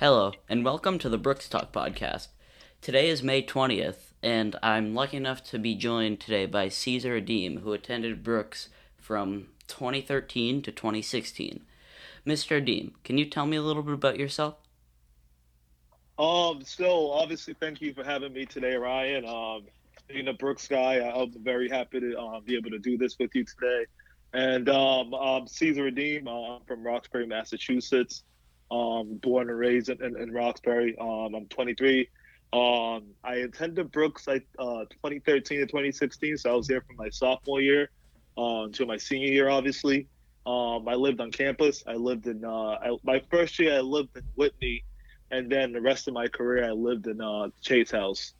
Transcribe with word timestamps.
Hello, 0.00 0.30
and 0.48 0.64
welcome 0.64 0.96
to 1.00 1.08
the 1.08 1.18
Brooks 1.18 1.48
Talk 1.48 1.72
podcast. 1.72 2.28
Today 2.80 3.08
is 3.08 3.20
May 3.20 3.42
20th, 3.42 4.12
and 4.22 4.54
I'm 4.62 4.94
lucky 4.94 5.16
enough 5.16 5.42
to 5.50 5.58
be 5.58 5.74
joined 5.74 6.20
today 6.20 6.46
by 6.46 6.68
Caesar 6.68 7.20
Adim, 7.20 7.62
who 7.62 7.72
attended 7.72 8.22
Brooks 8.22 8.68
from 8.96 9.48
2013 9.66 10.62
to 10.62 10.70
2016. 10.70 11.64
Mr. 12.24 12.62
Adim, 12.62 12.92
can 13.02 13.18
you 13.18 13.24
tell 13.24 13.44
me 13.44 13.56
a 13.56 13.60
little 13.60 13.82
bit 13.82 13.94
about 13.94 14.20
yourself? 14.20 14.54
Um, 16.16 16.62
so 16.64 17.10
obviously, 17.10 17.54
thank 17.58 17.80
you 17.80 17.92
for 17.92 18.04
having 18.04 18.32
me 18.32 18.46
today, 18.46 18.76
Ryan. 18.76 19.26
Um, 19.26 19.62
being 20.06 20.28
a 20.28 20.32
Brooks 20.32 20.68
guy, 20.68 21.00
I'm 21.00 21.32
very 21.42 21.68
happy 21.68 21.98
to 21.98 22.16
um, 22.16 22.44
be 22.44 22.54
able 22.54 22.70
to 22.70 22.78
do 22.78 22.98
this 22.98 23.18
with 23.18 23.34
you 23.34 23.44
today. 23.44 23.86
And 24.32 24.68
um, 24.68 25.12
I'm 25.12 25.48
Caesar 25.48 25.90
Adim. 25.90 26.28
I'm 26.28 26.64
from 26.68 26.84
Roxbury, 26.84 27.26
Massachusetts 27.26 28.22
um, 28.70 29.18
born 29.22 29.50
and 29.50 29.58
raised 29.58 29.88
in, 29.88 30.02
in, 30.02 30.20
in 30.20 30.32
Roxbury. 30.32 30.96
Um, 31.00 31.34
I'm 31.34 31.46
23. 31.46 32.08
Um, 32.52 33.04
I 33.24 33.36
attended 33.36 33.90
Brooks 33.92 34.26
like 34.26 34.46
uh, 34.58 34.84
2013 34.90 35.60
to 35.60 35.66
2016, 35.66 36.38
so 36.38 36.50
I 36.50 36.54
was 36.54 36.66
there 36.66 36.80
from 36.80 36.96
my 36.96 37.10
sophomore 37.10 37.60
year 37.60 37.90
uh, 38.38 38.64
until 38.64 38.86
my 38.86 38.96
senior 38.96 39.28
year, 39.28 39.48
obviously. 39.48 40.06
Um, 40.46 40.88
I 40.88 40.94
lived 40.94 41.20
on 41.20 41.30
campus. 41.30 41.84
I 41.86 41.94
lived 41.94 42.26
in 42.26 42.44
uh, 42.44 42.50
I, 42.50 42.96
my 43.02 43.20
first 43.30 43.58
year. 43.58 43.76
I 43.76 43.80
lived 43.80 44.16
in 44.16 44.22
Whitney, 44.34 44.82
and 45.30 45.50
then 45.52 45.72
the 45.72 45.80
rest 45.80 46.08
of 46.08 46.14
my 46.14 46.26
career, 46.26 46.64
I 46.64 46.72
lived 46.72 47.06
in 47.06 47.20
uh, 47.20 47.48
Chase 47.60 47.90
House. 47.90 48.32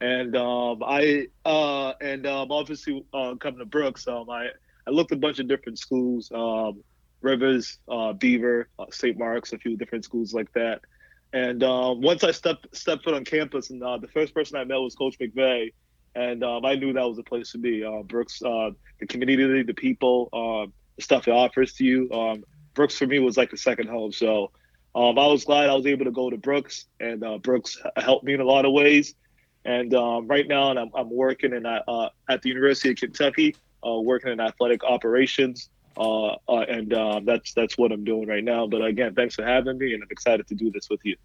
And 0.00 0.34
um, 0.34 0.82
I 0.84 1.28
uh, 1.44 1.92
and 2.00 2.26
um, 2.26 2.50
obviously 2.50 3.04
uh, 3.14 3.36
coming 3.36 3.60
to 3.60 3.66
Brooks, 3.66 4.08
um, 4.08 4.28
I 4.28 4.48
I 4.88 4.90
looked 4.90 5.12
at 5.12 5.18
a 5.18 5.20
bunch 5.20 5.38
of 5.38 5.46
different 5.46 5.78
schools. 5.78 6.32
Um, 6.34 6.82
Rivers, 7.22 7.78
uh, 7.88 8.12
Beaver, 8.12 8.68
uh, 8.78 8.86
St. 8.90 9.18
Mark's, 9.18 9.52
a 9.52 9.58
few 9.58 9.76
different 9.76 10.04
schools 10.04 10.32
like 10.32 10.52
that. 10.52 10.82
And 11.32 11.62
um, 11.62 12.02
once 12.02 12.24
I 12.24 12.30
stepped 12.30 12.76
stepped 12.76 13.04
foot 13.04 13.14
on 13.14 13.24
campus, 13.24 13.70
and 13.70 13.82
uh, 13.82 13.98
the 13.98 14.08
first 14.08 14.34
person 14.34 14.56
I 14.56 14.64
met 14.64 14.76
was 14.76 14.94
Coach 14.94 15.18
McVay, 15.18 15.72
and 16.14 16.44
um, 16.44 16.64
I 16.64 16.74
knew 16.74 16.92
that 16.92 17.04
was 17.04 17.16
the 17.16 17.22
place 17.22 17.52
to 17.52 17.58
be. 17.58 17.82
Uh, 17.84 18.02
Brooks, 18.02 18.42
uh, 18.42 18.70
the 19.00 19.06
community, 19.06 19.62
the 19.62 19.72
people, 19.72 20.28
um, 20.32 20.72
the 20.96 21.02
stuff 21.02 21.26
it 21.26 21.30
offers 21.30 21.72
to 21.74 21.84
you. 21.84 22.10
Um, 22.12 22.44
Brooks 22.74 22.98
for 22.98 23.06
me 23.06 23.18
was 23.18 23.38
like 23.38 23.52
a 23.52 23.56
second 23.56 23.88
home. 23.88 24.12
So 24.12 24.50
um, 24.94 25.18
I 25.18 25.26
was 25.26 25.44
glad 25.44 25.70
I 25.70 25.74
was 25.74 25.86
able 25.86 26.04
to 26.04 26.10
go 26.10 26.28
to 26.28 26.36
Brooks, 26.36 26.84
and 27.00 27.24
uh, 27.24 27.38
Brooks 27.38 27.80
helped 27.96 28.24
me 28.24 28.34
in 28.34 28.40
a 28.40 28.44
lot 28.44 28.66
of 28.66 28.72
ways. 28.72 29.14
And 29.64 29.92
right 30.28 30.46
now, 30.46 30.76
I'm, 30.76 30.90
I'm 30.94 31.08
working 31.08 31.54
in, 31.54 31.64
at 31.64 32.42
the 32.42 32.48
University 32.48 32.90
of 32.90 32.96
Kentucky, 32.96 33.54
working 33.82 34.32
in 34.32 34.40
athletic 34.40 34.82
operations. 34.84 35.70
Uh, 35.96 36.36
uh, 36.48 36.64
and 36.68 36.92
uh, 36.92 37.20
that's 37.24 37.52
that's 37.54 37.76
what 37.76 37.92
I'm 37.92 38.04
doing 38.04 38.26
right 38.26 38.44
now. 38.44 38.66
But 38.66 38.84
again, 38.84 39.14
thanks 39.14 39.34
for 39.34 39.44
having 39.44 39.78
me, 39.78 39.94
and 39.94 40.02
I'm 40.02 40.08
excited 40.10 40.46
to 40.48 40.54
do 40.54 40.70
this 40.70 40.88
with 40.88 41.00
you. 41.04 41.16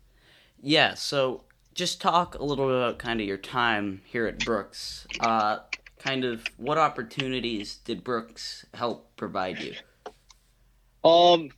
Yeah. 0.61 0.93
So 0.95 1.43
just 1.73 2.01
talk 2.01 2.35
a 2.35 2.43
little 2.43 2.67
bit 2.67 2.75
about 2.75 2.99
kind 2.99 3.21
of 3.21 3.27
your 3.27 3.37
time 3.37 4.01
here 4.05 4.25
at 4.27 4.43
Brooks. 4.43 5.07
Uh, 5.19 5.59
kind 5.99 6.25
of 6.25 6.45
what 6.57 6.77
opportunities 6.77 7.77
did 7.77 8.03
Brooks 8.03 8.65
help 8.73 9.15
provide 9.15 9.59
you? 9.59 9.73
Um, 11.09 11.49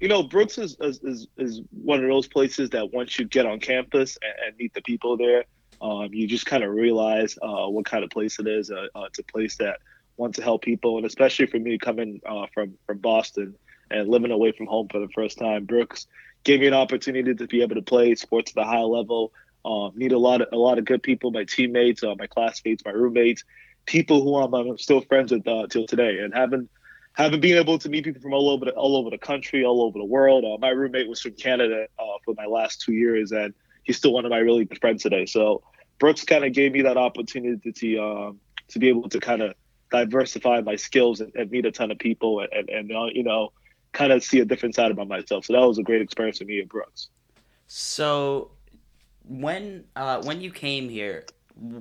you 0.00 0.08
know, 0.08 0.22
Brooks 0.22 0.58
is 0.58 0.76
is, 0.80 1.26
is 1.36 1.60
one 1.70 2.02
of 2.02 2.08
those 2.08 2.28
places 2.28 2.70
that 2.70 2.92
once 2.92 3.18
you 3.18 3.24
get 3.24 3.46
on 3.46 3.60
campus 3.60 4.16
and, 4.22 4.48
and 4.48 4.56
meet 4.56 4.72
the 4.74 4.82
people 4.82 5.16
there, 5.16 5.44
um, 5.80 6.08
you 6.12 6.26
just 6.26 6.46
kind 6.46 6.64
of 6.64 6.72
realize 6.72 7.36
uh, 7.42 7.66
what 7.68 7.84
kind 7.84 8.04
of 8.04 8.10
place 8.10 8.38
it 8.38 8.46
is. 8.46 8.70
Uh, 8.70 8.86
uh, 8.94 9.02
it's 9.02 9.18
a 9.18 9.24
place 9.24 9.56
that 9.56 9.78
want 10.16 10.36
to 10.36 10.42
help 10.42 10.62
people, 10.62 10.96
and 10.96 11.06
especially 11.06 11.46
for 11.46 11.58
me 11.58 11.78
coming 11.78 12.20
uh, 12.26 12.46
from 12.52 12.74
from 12.86 12.98
Boston 12.98 13.54
and 13.90 14.08
living 14.08 14.30
away 14.30 14.52
from 14.52 14.66
home 14.66 14.88
for 14.90 15.00
the 15.00 15.08
first 15.08 15.38
time, 15.38 15.64
Brooks 15.64 16.06
gave 16.44 16.60
me 16.60 16.66
an 16.66 16.74
opportunity 16.74 17.34
to 17.34 17.46
be 17.46 17.62
able 17.62 17.74
to 17.74 17.82
play 17.82 18.14
sports 18.14 18.52
at 18.56 18.62
a 18.62 18.66
high 18.66 18.80
level. 18.80 19.32
Um, 19.64 19.92
meet 19.94 20.12
a 20.12 20.18
lot 20.18 20.42
of 20.42 20.48
a 20.52 20.56
lot 20.56 20.78
of 20.78 20.84
good 20.84 21.02
people, 21.02 21.30
my 21.30 21.44
teammates, 21.44 22.02
uh, 22.04 22.14
my 22.18 22.26
classmates, 22.26 22.84
my 22.84 22.90
roommates, 22.92 23.44
people 23.86 24.22
who 24.22 24.36
I'm, 24.36 24.52
I'm 24.54 24.78
still 24.78 25.00
friends 25.00 25.32
with 25.32 25.46
uh, 25.48 25.66
till 25.68 25.86
today, 25.86 26.18
and 26.18 26.34
having 26.34 26.68
having 27.14 27.40
been 27.40 27.56
able 27.56 27.78
to 27.78 27.88
meet 27.88 28.04
people 28.04 28.20
from 28.20 28.34
all 28.34 28.50
over 28.50 28.66
the, 28.66 28.72
all 28.72 28.96
over 28.96 29.08
the 29.08 29.18
country, 29.18 29.64
all 29.64 29.82
over 29.82 29.98
the 29.98 30.04
world. 30.04 30.44
Uh, 30.44 30.58
my 30.58 30.68
roommate 30.68 31.08
was 31.08 31.20
from 31.20 31.32
Canada 31.32 31.86
uh, 31.98 32.04
for 32.24 32.34
my 32.36 32.44
last 32.44 32.82
two 32.82 32.92
years, 32.92 33.32
and 33.32 33.54
he's 33.84 33.96
still 33.96 34.12
one 34.12 34.24
of 34.24 34.30
my 34.30 34.38
really 34.38 34.64
good 34.64 34.80
friends 34.80 35.02
today. 35.02 35.24
So 35.24 35.62
Brooks 35.98 36.24
kind 36.24 36.44
of 36.44 36.52
gave 36.52 36.72
me 36.72 36.82
that 36.82 36.96
opportunity 36.96 37.72
to 37.72 37.98
um, 37.98 38.40
to 38.68 38.78
be 38.78 38.88
able 38.88 39.08
to 39.08 39.20
kind 39.20 39.42
of 39.42 39.54
diversify 39.94 40.60
my 40.60 40.74
skills 40.74 41.20
and, 41.20 41.32
and 41.36 41.50
meet 41.52 41.64
a 41.64 41.70
ton 41.70 41.92
of 41.92 41.98
people 42.00 42.40
and, 42.40 42.52
and, 42.52 42.68
and 42.68 42.92
uh, 42.92 43.06
you 43.12 43.22
know, 43.22 43.52
kind 43.92 44.12
of 44.12 44.24
see 44.24 44.40
a 44.40 44.44
different 44.44 44.74
side 44.74 44.90
about 44.90 45.06
myself. 45.06 45.44
So 45.44 45.52
that 45.52 45.60
was 45.60 45.78
a 45.78 45.84
great 45.84 46.02
experience 46.02 46.38
for 46.38 46.44
me 46.44 46.60
at 46.60 46.68
Brooks. 46.68 47.08
So 47.68 48.50
when 49.22 49.84
uh, 49.94 50.20
when 50.22 50.40
you 50.40 50.50
came 50.50 50.88
here, 50.88 51.24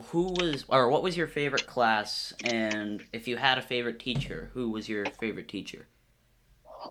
who 0.09 0.35
was 0.39 0.63
or 0.69 0.89
what 0.89 1.01
was 1.01 1.17
your 1.17 1.27
favorite 1.27 1.65
class? 1.65 2.33
And 2.43 3.03
if 3.11 3.27
you 3.27 3.35
had 3.35 3.57
a 3.57 3.63
favorite 3.63 3.99
teacher, 3.99 4.51
who 4.53 4.69
was 4.69 4.87
your 4.87 5.05
favorite 5.19 5.47
teacher? 5.47 5.87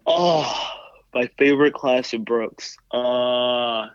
Oh, 0.05 0.71
my 1.15 1.31
favorite 1.38 1.75
class 1.75 2.12
in 2.12 2.25
Brooks. 2.25 2.77
Uh, 2.91 3.87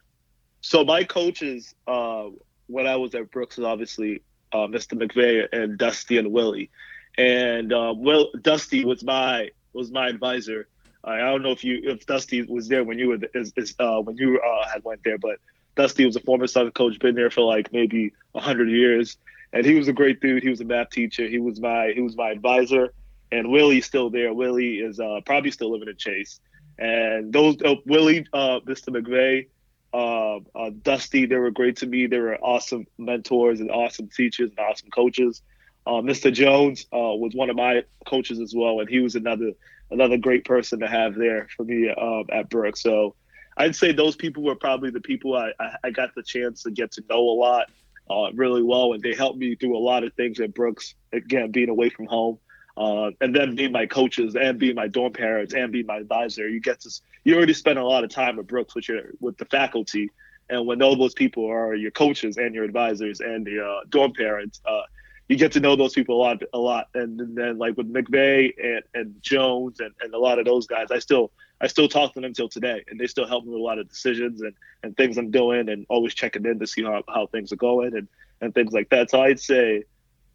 so 0.62 0.86
my 0.86 1.04
coaches 1.04 1.76
uh, 1.88 2.28
when 2.68 2.88
I 2.88 2.96
was 2.96 3.14
at 3.16 3.32
Brooks 3.32 3.58
was 3.58 3.66
obviously 3.66 4.22
uh, 4.54 4.68
Mr. 4.68 4.94
McVay 4.94 5.46
and 5.52 5.78
Dusty 5.78 6.18
and 6.18 6.32
Willie 6.32 6.70
and 7.18 7.74
uh, 7.74 7.94
Will 7.96 8.30
Dusty 8.42 8.86
was 8.86 9.04
my 9.04 9.50
was 9.74 9.92
my 9.92 10.08
advisor. 10.08 10.68
I 11.04 11.20
don't 11.20 11.42
know 11.42 11.52
if 11.52 11.64
you 11.64 11.80
if 11.84 12.06
Dusty 12.06 12.42
was 12.44 12.68
there 12.68 12.84
when 12.84 13.00
you 13.00 13.10
were 13.10 13.20
is, 13.34 13.54
is 13.56 13.76
uh, 13.80 14.02
when 14.02 14.18
you 14.18 14.40
uh, 14.40 14.68
had 14.68 14.84
went 14.84 15.02
there, 15.04 15.18
but 15.18 15.40
Dusty 15.76 16.06
was 16.06 16.16
a 16.16 16.20
former 16.20 16.48
Southern 16.48 16.72
coach, 16.72 17.00
been 17.00 17.16
there 17.16 17.30
for 17.30 17.42
like 17.42 17.72
maybe 17.72 18.12
hundred 18.36 18.70
years, 18.70 19.18
and 19.54 19.66
he 19.66 19.76
was 19.76 19.88
a 19.88 19.94
great 19.94 20.20
dude. 20.20 20.44
He 20.44 20.50
was 20.50 20.62
a 20.62 20.66
math 20.66 20.90
teacher. 20.90 21.28
He 21.28 21.40
was 21.40 21.60
my 21.60 21.92
he 21.96 22.02
was 22.02 22.18
my 22.18 22.32
advisor, 22.32 22.94
and 23.32 23.50
Willie's 23.50 23.86
still 23.86 24.10
there. 24.10 24.34
Willie 24.34 24.80
is 24.80 25.00
uh, 25.00 25.22
probably 25.26 25.52
still 25.52 25.72
living 25.72 25.88
in 25.88 25.98
Chase, 25.98 26.40
and 26.78 27.32
those 27.32 27.56
uh, 27.64 27.76
Willie, 27.86 28.28
uh, 28.34 28.60
Mr. 28.66 28.90
McVeigh, 28.90 29.48
uh, 29.94 30.40
uh, 30.60 30.72
Dusty, 30.82 31.26
they 31.26 31.38
were 31.38 31.52
great 31.52 31.78
to 31.78 31.88
me. 31.88 32.08
They 32.08 32.20
were 32.20 32.38
awesome 32.38 32.86
mentors 32.98 33.62
and 33.62 33.72
awesome 33.72 34.10
teachers 34.10 34.50
and 34.50 34.60
awesome 34.60 34.90
coaches. 34.90 35.42
Uh, 35.88 36.02
Mr. 36.02 36.34
Jones 36.34 36.86
uh, 36.92 37.16
was 37.16 37.34
one 37.34 37.50
of 37.50 37.56
my 37.56 37.82
coaches 38.06 38.42
as 38.42 38.54
well, 38.54 38.82
and 38.82 38.90
he 38.90 39.00
was 39.00 39.16
another 39.16 39.54
another 39.90 40.18
great 40.18 40.44
person 40.44 40.82
to 40.82 40.88
have 40.88 41.16
there 41.16 41.48
for 41.56 41.64
me 41.64 41.90
um, 41.90 42.26
at 42.30 42.50
Brooks. 42.50 42.84
So 42.84 43.16
I'd 43.56 43.74
say 43.74 43.94
those 43.94 44.18
people 44.18 44.44
were 44.44 44.56
probably 44.56 44.90
the 44.90 45.00
people 45.00 45.34
I, 45.34 45.52
I, 45.58 45.76
I 45.86 45.90
got 45.92 46.14
the 46.14 46.24
chance 46.24 46.64
to 46.64 46.72
get 46.72 46.92
to 46.94 47.04
know 47.10 47.20
a 47.20 47.38
lot 47.40 47.72
uh, 48.10 48.34
really 48.34 48.64
well, 48.64 48.92
and 48.92 49.02
they 49.02 49.16
helped 49.16 49.40
me 49.40 49.56
through 49.56 49.78
a 49.78 49.80
lot 49.80 50.04
of 50.04 50.14
things 50.16 50.42
at 50.42 50.54
Brooks. 50.54 50.94
Again, 51.14 51.52
being 51.52 51.70
away 51.70 51.90
from 51.90 52.08
home, 52.08 52.38
uh, 52.76 53.12
and 53.22 53.34
then 53.34 53.56
being 53.56 53.72
my 53.72 53.86
coaches 53.86 54.36
and 54.36 54.60
being 54.60 54.76
my 54.76 54.90
dorm 54.90 55.14
parents 55.14 55.54
and 55.54 55.72
being 55.72 55.86
my 55.86 56.00
advisor, 56.00 56.50
you 56.50 56.60
get 56.60 56.82
to 56.82 56.90
you 57.24 57.34
already 57.38 57.54
spend 57.54 57.80
a 57.80 57.84
lot 57.86 58.04
of 58.04 58.10
time 58.10 58.38
at 58.40 58.48
Brooks 58.48 58.76
with 58.76 58.90
your 58.90 59.04
with 59.22 59.38
the 59.38 59.46
faculty, 59.46 60.10
and 60.50 60.68
when 60.68 60.82
all 60.82 60.98
those 60.98 61.14
people 61.14 61.50
are 61.50 61.74
your 61.76 61.92
coaches 61.92 62.36
and 62.36 62.54
your 62.54 62.66
advisors 62.66 63.22
and 63.22 63.48
the 63.48 63.66
uh, 63.66 63.80
dorm 63.88 64.12
parents, 64.12 64.60
uh, 64.66 64.82
you 65.28 65.36
get 65.36 65.52
to 65.54 65.60
know 65.60 65.76
those 65.76 65.94
people 65.94 66.16
a 66.16 66.22
lot, 66.22 66.42
a 66.54 66.58
lot. 66.58 66.88
And, 66.94 67.20
and 67.20 67.38
then 67.38 67.58
like 67.58 67.76
with 67.76 67.92
McVay 67.92 68.54
and, 68.64 68.84
and 68.94 69.22
Jones 69.22 69.80
and, 69.80 69.94
and 70.02 70.14
a 70.14 70.18
lot 70.18 70.40
of 70.40 70.46
those 70.46 70.68
guys, 70.68 70.88
I 70.92 71.00
still 71.00 71.32
I 71.60 71.68
still 71.68 71.88
talk 71.88 72.14
to 72.14 72.22
them 72.22 72.34
till 72.34 72.50
today, 72.50 72.84
and 72.88 73.00
they 73.00 73.08
still 73.08 73.26
help 73.26 73.44
me 73.44 73.50
with 73.50 73.60
a 73.60 73.64
lot 73.64 73.80
of 73.80 73.90
decisions 73.90 74.42
and, 74.42 74.54
and 74.84 74.96
things 74.96 75.18
I'm 75.18 75.32
doing, 75.32 75.70
and 75.70 75.88
always 75.90 76.14
checking 76.14 76.46
in 76.46 76.60
to 76.60 76.68
see 76.68 76.84
how, 76.84 77.02
how 77.08 77.26
things 77.28 77.52
are 77.52 77.58
going 77.58 77.98
and, 77.98 78.08
and 78.42 78.54
things 78.54 78.74
like 78.74 78.90
that. 78.90 79.10
So 79.10 79.22
I'd 79.22 79.40
say 79.40 79.84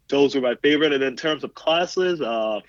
those 0.09 0.35
were 0.35 0.41
my 0.41 0.55
favorite. 0.55 0.91
And 0.91 1.01
in 1.01 1.15
terms 1.15 1.45
of 1.45 1.53
classes, 1.53 2.19
uh, 2.19 2.59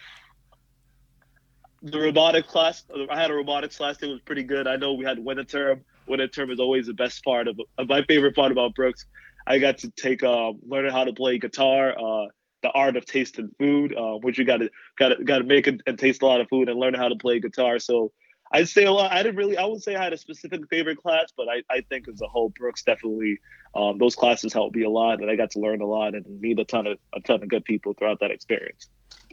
the 1.82 1.98
robotic 1.98 2.46
class, 2.46 2.84
I 3.10 3.20
had 3.20 3.32
a 3.32 3.34
robotics 3.34 3.76
class 3.76 3.98
that 3.98 4.08
was 4.08 4.20
pretty 4.20 4.44
good. 4.44 4.68
I 4.68 4.76
know 4.76 4.92
we 4.94 5.04
had 5.04 5.18
winter 5.18 5.44
term. 5.44 5.84
Winter 6.06 6.28
term 6.28 6.50
is 6.50 6.60
always 6.60 6.86
the 6.86 6.94
best 6.94 7.24
part 7.24 7.48
of, 7.48 7.58
of 7.76 7.88
my 7.88 8.02
favorite 8.04 8.36
part 8.36 8.52
about 8.52 8.74
Brooks 8.76 9.06
I 9.46 9.58
got 9.58 9.78
to 9.78 9.90
take 9.90 10.22
uh, 10.22 10.52
learning 10.66 10.92
how 10.92 11.04
to 11.04 11.12
play 11.12 11.38
guitar, 11.38 11.90
uh, 11.92 12.26
the 12.62 12.70
art 12.70 12.96
of 12.96 13.04
tasting 13.04 13.50
food, 13.58 13.94
uh, 13.96 14.14
which 14.18 14.38
you 14.38 14.44
got 14.44 14.58
to 14.58 14.70
got 14.98 15.10
to 15.10 15.24
got 15.24 15.38
to 15.38 15.44
make 15.44 15.66
and, 15.66 15.82
and 15.86 15.98
taste 15.98 16.22
a 16.22 16.26
lot 16.26 16.40
of 16.40 16.48
food 16.48 16.68
and 16.68 16.78
learn 16.78 16.94
how 16.94 17.08
to 17.08 17.16
play 17.16 17.40
guitar. 17.40 17.78
So 17.78 18.12
I'd 18.52 18.68
say 18.68 18.84
a 18.84 18.92
lot. 18.92 19.12
I 19.12 19.22
didn't 19.22 19.36
really. 19.36 19.56
I 19.56 19.64
wouldn't 19.64 19.82
say 19.82 19.96
I 19.96 20.02
had 20.02 20.12
a 20.12 20.18
specific 20.18 20.68
favorite 20.70 20.98
class, 20.98 21.32
but 21.36 21.48
I, 21.48 21.62
I 21.70 21.82
think 21.82 22.08
as 22.08 22.20
a 22.22 22.26
whole, 22.26 22.50
Brooks 22.50 22.82
definitely 22.82 23.38
um, 23.74 23.98
those 23.98 24.14
classes 24.14 24.52
helped 24.52 24.76
me 24.76 24.84
a 24.84 24.90
lot, 24.90 25.20
and 25.20 25.30
I 25.30 25.36
got 25.36 25.50
to 25.52 25.60
learn 25.60 25.80
a 25.80 25.86
lot 25.86 26.14
and 26.14 26.40
meet 26.40 26.58
a 26.58 26.64
ton 26.64 26.86
of 26.86 26.98
a 27.14 27.20
ton 27.20 27.42
of 27.42 27.48
good 27.48 27.64
people 27.64 27.94
throughout 27.94 28.20
that 28.20 28.30
experience. 28.30 28.88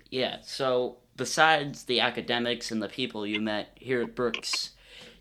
Yeah. 0.09 0.37
So 0.41 0.97
besides 1.15 1.83
the 1.83 1.99
academics 1.99 2.71
and 2.71 2.81
the 2.81 2.89
people 2.89 3.25
you 3.25 3.39
met 3.39 3.69
here 3.75 4.01
at 4.01 4.15
Brooks, 4.15 4.71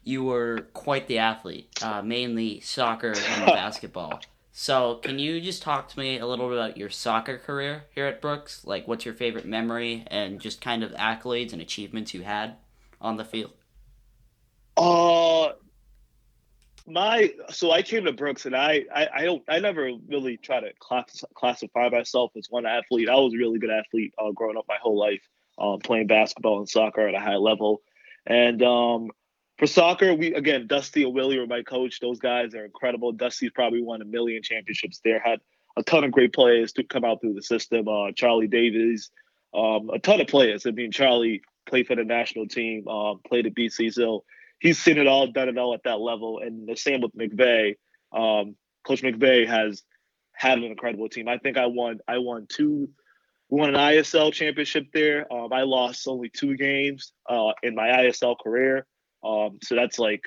you 0.03 0.25
were 0.25 0.69
quite 0.73 1.07
the 1.07 1.19
athlete, 1.19 1.69
uh, 1.83 2.03
mainly 2.03 2.61
soccer 2.61 3.13
and 3.15 3.47
basketball. 3.47 4.21
So, 4.53 4.97
can 4.97 5.19
you 5.19 5.41
just 5.41 5.63
talk 5.63 5.89
to 5.91 5.99
me 5.99 6.19
a 6.19 6.27
little 6.27 6.49
bit 6.49 6.59
about 6.59 6.77
your 6.77 6.91
soccer 6.91 7.39
career 7.39 7.85
here 7.95 8.07
at 8.07 8.21
Brooks? 8.21 8.65
Like, 8.65 8.89
what's 8.89 9.05
your 9.05 9.15
favorite 9.15 9.47
memory 9.47 10.05
and 10.09 10.41
just 10.41 10.61
kind 10.61 10.83
of 10.83 10.91
accolades 10.93 11.53
and 11.53 11.63
achievements 11.63 12.15
you 12.15 12.23
had 12.23 12.57
on 13.01 13.17
the 13.17 13.25
field? 13.25 13.53
Uh, 14.77 15.53
my 16.87 17.33
so 17.51 17.71
I 17.71 17.83
came 17.83 18.05
to 18.05 18.13
Brooks 18.13 18.47
and 18.47 18.57
I 18.57 18.85
I, 18.95 19.09
I 19.15 19.25
don't 19.25 19.43
I 19.49 19.61
never 19.61 19.91
really 20.09 20.37
try 20.37 20.61
to 20.61 20.73
class, 20.79 21.25
classify 21.35 21.89
myself 21.89 22.33
as 22.37 22.47
one 22.51 22.67
athlete. 22.67 23.09
I 23.09 23.15
was 23.17 23.35
a 23.35 23.39
really 23.39 23.59
good 23.59 23.71
athlete 23.71 24.13
uh, 24.19 24.33
growing 24.33 24.57
up 24.57 24.65
my 24.69 24.79
whole 24.83 24.99
life, 24.99 25.23
um, 25.59 25.79
playing 25.79 26.09
basketball 26.09 26.59
and 26.59 26.69
soccer 26.69 27.07
at 27.07 27.15
a 27.15 27.21
high 27.21 27.37
level, 27.37 27.83
and 28.27 28.63
um, 28.63 29.11
for 29.61 29.67
soccer, 29.67 30.15
we 30.15 30.33
again 30.35 30.67
Dusty 30.67 31.05
and 31.05 31.15
Willie 31.15 31.39
were 31.39 31.47
my 31.47 31.63
coach. 31.63 32.01
Those 32.01 32.19
guys 32.19 32.55
are 32.55 32.65
incredible. 32.65 33.13
Dusty's 33.13 33.51
probably 33.51 33.83
won 33.83 34.01
a 34.01 34.07
million 34.07 34.43
championships 34.43 35.01
there. 35.05 35.21
Had 35.21 35.41
a 35.77 35.83
ton 35.83 36.03
of 36.03 36.13
great 36.13 36.33
players 36.33 36.73
to 36.73 36.83
come 36.83 37.05
out 37.05 37.21
through 37.21 37.35
the 37.35 37.43
system. 37.43 37.87
Uh, 37.87 38.11
Charlie 38.17 38.49
Davies, 38.49 39.11
um, 39.55 39.91
a 39.91 39.99
ton 39.99 40.19
of 40.19 40.29
players. 40.29 40.65
I 40.65 40.71
mean, 40.71 40.91
Charlie 40.91 41.43
played 41.67 41.87
for 41.87 41.95
the 41.95 42.05
national 42.05 42.49
team, 42.49 42.89
um, 42.89 43.21
played 43.29 43.47
at 43.47 43.55
BC, 43.55 43.93
so 43.93 44.25
he's 44.61 44.79
seen 44.79 44.97
it 44.97 45.07
all, 45.07 45.27
done 45.27 45.51
it 45.51 45.59
all 45.59 45.75
at 45.75 45.83
that 45.85 46.01
level. 46.01 46.41
And 46.43 46.67
the 46.67 46.75
same 46.75 47.03
with 47.03 47.13
McVay. 47.15 47.77
Um, 48.13 48.57
Coach 48.87 49.03
McVay 49.03 49.47
has 49.47 49.83
had 50.33 50.57
an 50.57 50.65
incredible 50.65 51.11
team. 51.11 51.29
I 51.29 51.37
think 51.37 51.59
I 51.59 51.67
won. 51.67 51.99
I 52.09 52.17
won 52.17 52.47
two. 52.49 52.89
We 53.51 53.61
won 53.61 53.75
an 53.75 53.75
ISL 53.75 54.33
championship 54.33 54.87
there. 54.95 55.31
Um, 55.31 55.53
I 55.53 55.65
lost 55.65 56.09
only 56.09 56.31
two 56.31 56.57
games 56.57 57.13
uh, 57.29 57.53
in 57.63 57.75
my 57.75 57.89
ISL 57.89 58.37
career. 58.43 58.87
Um, 59.23 59.59
so 59.63 59.75
that's 59.75 59.99
like 59.99 60.23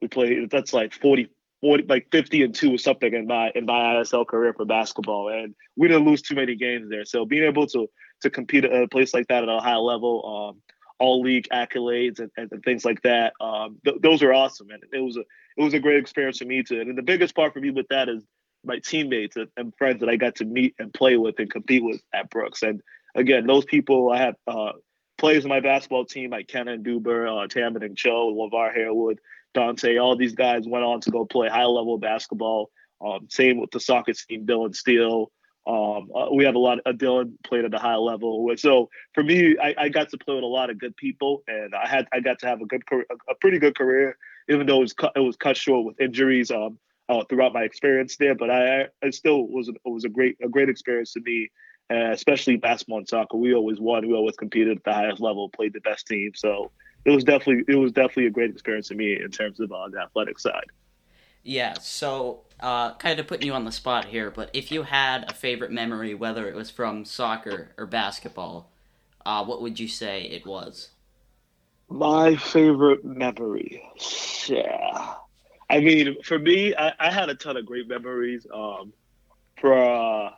we 0.00 0.08
play. 0.08 0.46
That's 0.46 0.72
like 0.72 0.94
40, 0.94 1.28
40, 1.60 1.84
like 1.84 2.08
fifty 2.10 2.42
and 2.42 2.54
two 2.54 2.74
or 2.74 2.78
something 2.78 3.12
in 3.12 3.26
my 3.26 3.50
in 3.54 3.66
my 3.66 3.94
ISL 3.94 4.26
career 4.26 4.52
for 4.54 4.64
basketball, 4.64 5.28
and 5.28 5.54
we 5.76 5.88
didn't 5.88 6.06
lose 6.06 6.22
too 6.22 6.34
many 6.34 6.56
games 6.56 6.88
there. 6.88 7.04
So 7.04 7.24
being 7.24 7.44
able 7.44 7.66
to 7.68 7.88
to 8.22 8.30
compete 8.30 8.64
at 8.64 8.82
a 8.82 8.88
place 8.88 9.14
like 9.14 9.28
that 9.28 9.42
at 9.42 9.48
a 9.48 9.60
high 9.60 9.76
level, 9.76 10.52
um, 10.54 10.62
all 10.98 11.22
league 11.22 11.48
accolades 11.52 12.20
and, 12.20 12.30
and, 12.36 12.62
things 12.62 12.84
like 12.84 13.00
that. 13.02 13.32
Um, 13.40 13.78
th- 13.84 13.96
those 14.02 14.22
are 14.22 14.32
awesome, 14.32 14.68
and 14.70 14.82
it 14.92 15.00
was 15.00 15.16
a 15.16 15.20
it 15.56 15.62
was 15.62 15.74
a 15.74 15.80
great 15.80 15.98
experience 15.98 16.38
for 16.38 16.44
me 16.44 16.62
too. 16.62 16.80
And 16.80 16.96
the 16.96 17.02
biggest 17.02 17.34
part 17.34 17.52
for 17.52 17.60
me 17.60 17.70
with 17.70 17.88
that 17.88 18.08
is 18.08 18.24
my 18.64 18.78
teammates 18.78 19.36
and, 19.36 19.48
and 19.56 19.74
friends 19.76 20.00
that 20.00 20.08
I 20.08 20.16
got 20.16 20.36
to 20.36 20.44
meet 20.44 20.74
and 20.78 20.92
play 20.92 21.16
with 21.16 21.38
and 21.38 21.50
compete 21.50 21.82
with 21.82 22.00
at 22.12 22.30
Brooks. 22.30 22.62
And 22.62 22.80
again, 23.14 23.46
those 23.46 23.64
people 23.64 24.12
I 24.12 24.18
have 24.18 24.34
uh, 24.46 24.72
players 25.20 25.44
in 25.44 25.48
my 25.48 25.60
basketball 25.60 26.04
team 26.04 26.30
like 26.30 26.48
Kenan 26.48 26.82
Duber, 26.82 27.28
uh, 27.28 27.84
and 27.84 27.96
Cho, 27.96 28.34
LeVar 28.34 28.74
Harewood, 28.74 29.18
Dante. 29.54 29.98
All 29.98 30.16
these 30.16 30.34
guys 30.34 30.64
went 30.66 30.84
on 30.84 31.00
to 31.02 31.10
go 31.10 31.24
play 31.24 31.48
high 31.48 31.66
level 31.66 31.98
basketball. 31.98 32.70
Um, 33.04 33.28
same 33.30 33.60
with 33.60 33.70
the 33.70 33.80
soccer 33.80 34.12
team, 34.12 34.46
Dylan 34.46 34.74
Steele, 34.74 35.30
um, 35.66 36.08
uh, 36.14 36.26
we 36.34 36.44
have 36.44 36.54
a 36.54 36.58
lot. 36.58 36.78
Of, 36.78 36.94
uh, 36.94 36.96
Dylan 36.96 37.34
played 37.44 37.64
at 37.64 37.74
a 37.74 37.78
high 37.78 37.96
level, 37.96 38.50
so 38.56 38.88
for 39.14 39.22
me, 39.22 39.56
I, 39.62 39.74
I, 39.76 39.88
got 39.90 40.08
to 40.10 40.18
play 40.18 40.34
with 40.34 40.42
a 40.42 40.46
lot 40.46 40.70
of 40.70 40.78
good 40.78 40.96
people, 40.96 41.42
and 41.46 41.74
I 41.74 41.86
had 41.86 42.08
I 42.12 42.20
got 42.20 42.38
to 42.40 42.46
have 42.46 42.62
a 42.62 42.64
good, 42.64 42.82
a, 42.90 43.30
a 43.30 43.34
pretty 43.40 43.58
good 43.58 43.76
career, 43.76 44.16
even 44.48 44.66
though 44.66 44.78
it 44.78 44.80
was 44.80 44.92
cut, 44.94 45.12
it 45.14 45.20
was 45.20 45.36
cut 45.36 45.56
short 45.56 45.84
with 45.84 46.00
injuries 46.00 46.50
um, 46.50 46.78
uh, 47.10 47.24
throughout 47.28 47.52
my 47.52 47.62
experience 47.62 48.16
there. 48.16 48.34
But 48.34 48.50
I, 48.50 48.86
I 49.02 49.10
still 49.10 49.46
was 49.46 49.68
it 49.68 49.76
was 49.84 50.04
a 50.04 50.08
great 50.08 50.38
a 50.42 50.48
great 50.48 50.70
experience 50.70 51.12
to 51.12 51.20
me, 51.20 51.50
uh, 51.90 52.10
especially 52.12 52.56
basketball 52.56 52.98
and 52.98 53.08
soccer. 53.08 53.36
We 53.36 53.54
always 53.54 53.80
won. 53.80 54.06
We 54.06 54.14
always 54.14 54.36
competed 54.36 54.78
at 54.78 54.84
the 54.84 54.92
highest 54.92 55.20
level, 55.20 55.48
played 55.48 55.72
the 55.72 55.80
best 55.80 56.06
team. 56.06 56.32
So 56.34 56.70
it 57.04 57.10
was 57.10 57.24
definitely 57.24 57.64
it 57.72 57.76
was 57.76 57.92
definitely 57.92 58.26
a 58.26 58.30
great 58.30 58.50
experience 58.50 58.88
to 58.88 58.94
me 58.94 59.20
in 59.20 59.30
terms 59.30 59.60
of 59.60 59.72
uh, 59.72 59.88
the 59.88 60.00
athletic 60.00 60.38
side. 60.38 60.66
Yeah, 61.42 61.74
so 61.74 62.42
uh, 62.60 62.94
kind 62.94 63.18
of 63.18 63.26
putting 63.26 63.46
you 63.46 63.54
on 63.54 63.64
the 63.64 63.72
spot 63.72 64.04
here, 64.04 64.30
but 64.30 64.50
if 64.52 64.70
you 64.70 64.82
had 64.82 65.30
a 65.30 65.34
favorite 65.34 65.72
memory, 65.72 66.14
whether 66.14 66.46
it 66.46 66.54
was 66.54 66.70
from 66.70 67.06
soccer 67.06 67.70
or 67.78 67.86
basketball, 67.86 68.70
uh, 69.24 69.42
what 69.44 69.62
would 69.62 69.80
you 69.80 69.88
say 69.88 70.22
it 70.24 70.46
was? 70.46 70.90
My 71.88 72.36
favorite 72.36 73.04
memory, 73.04 73.82
yeah. 74.46 75.14
I 75.70 75.80
mean, 75.80 76.22
for 76.22 76.38
me, 76.38 76.74
I, 76.76 76.92
I 77.00 77.10
had 77.10 77.30
a 77.30 77.34
ton 77.34 77.56
of 77.56 77.64
great 77.64 77.88
memories. 77.88 78.46
Um, 78.52 78.92
for 79.60 79.74
uh, 79.74 80.30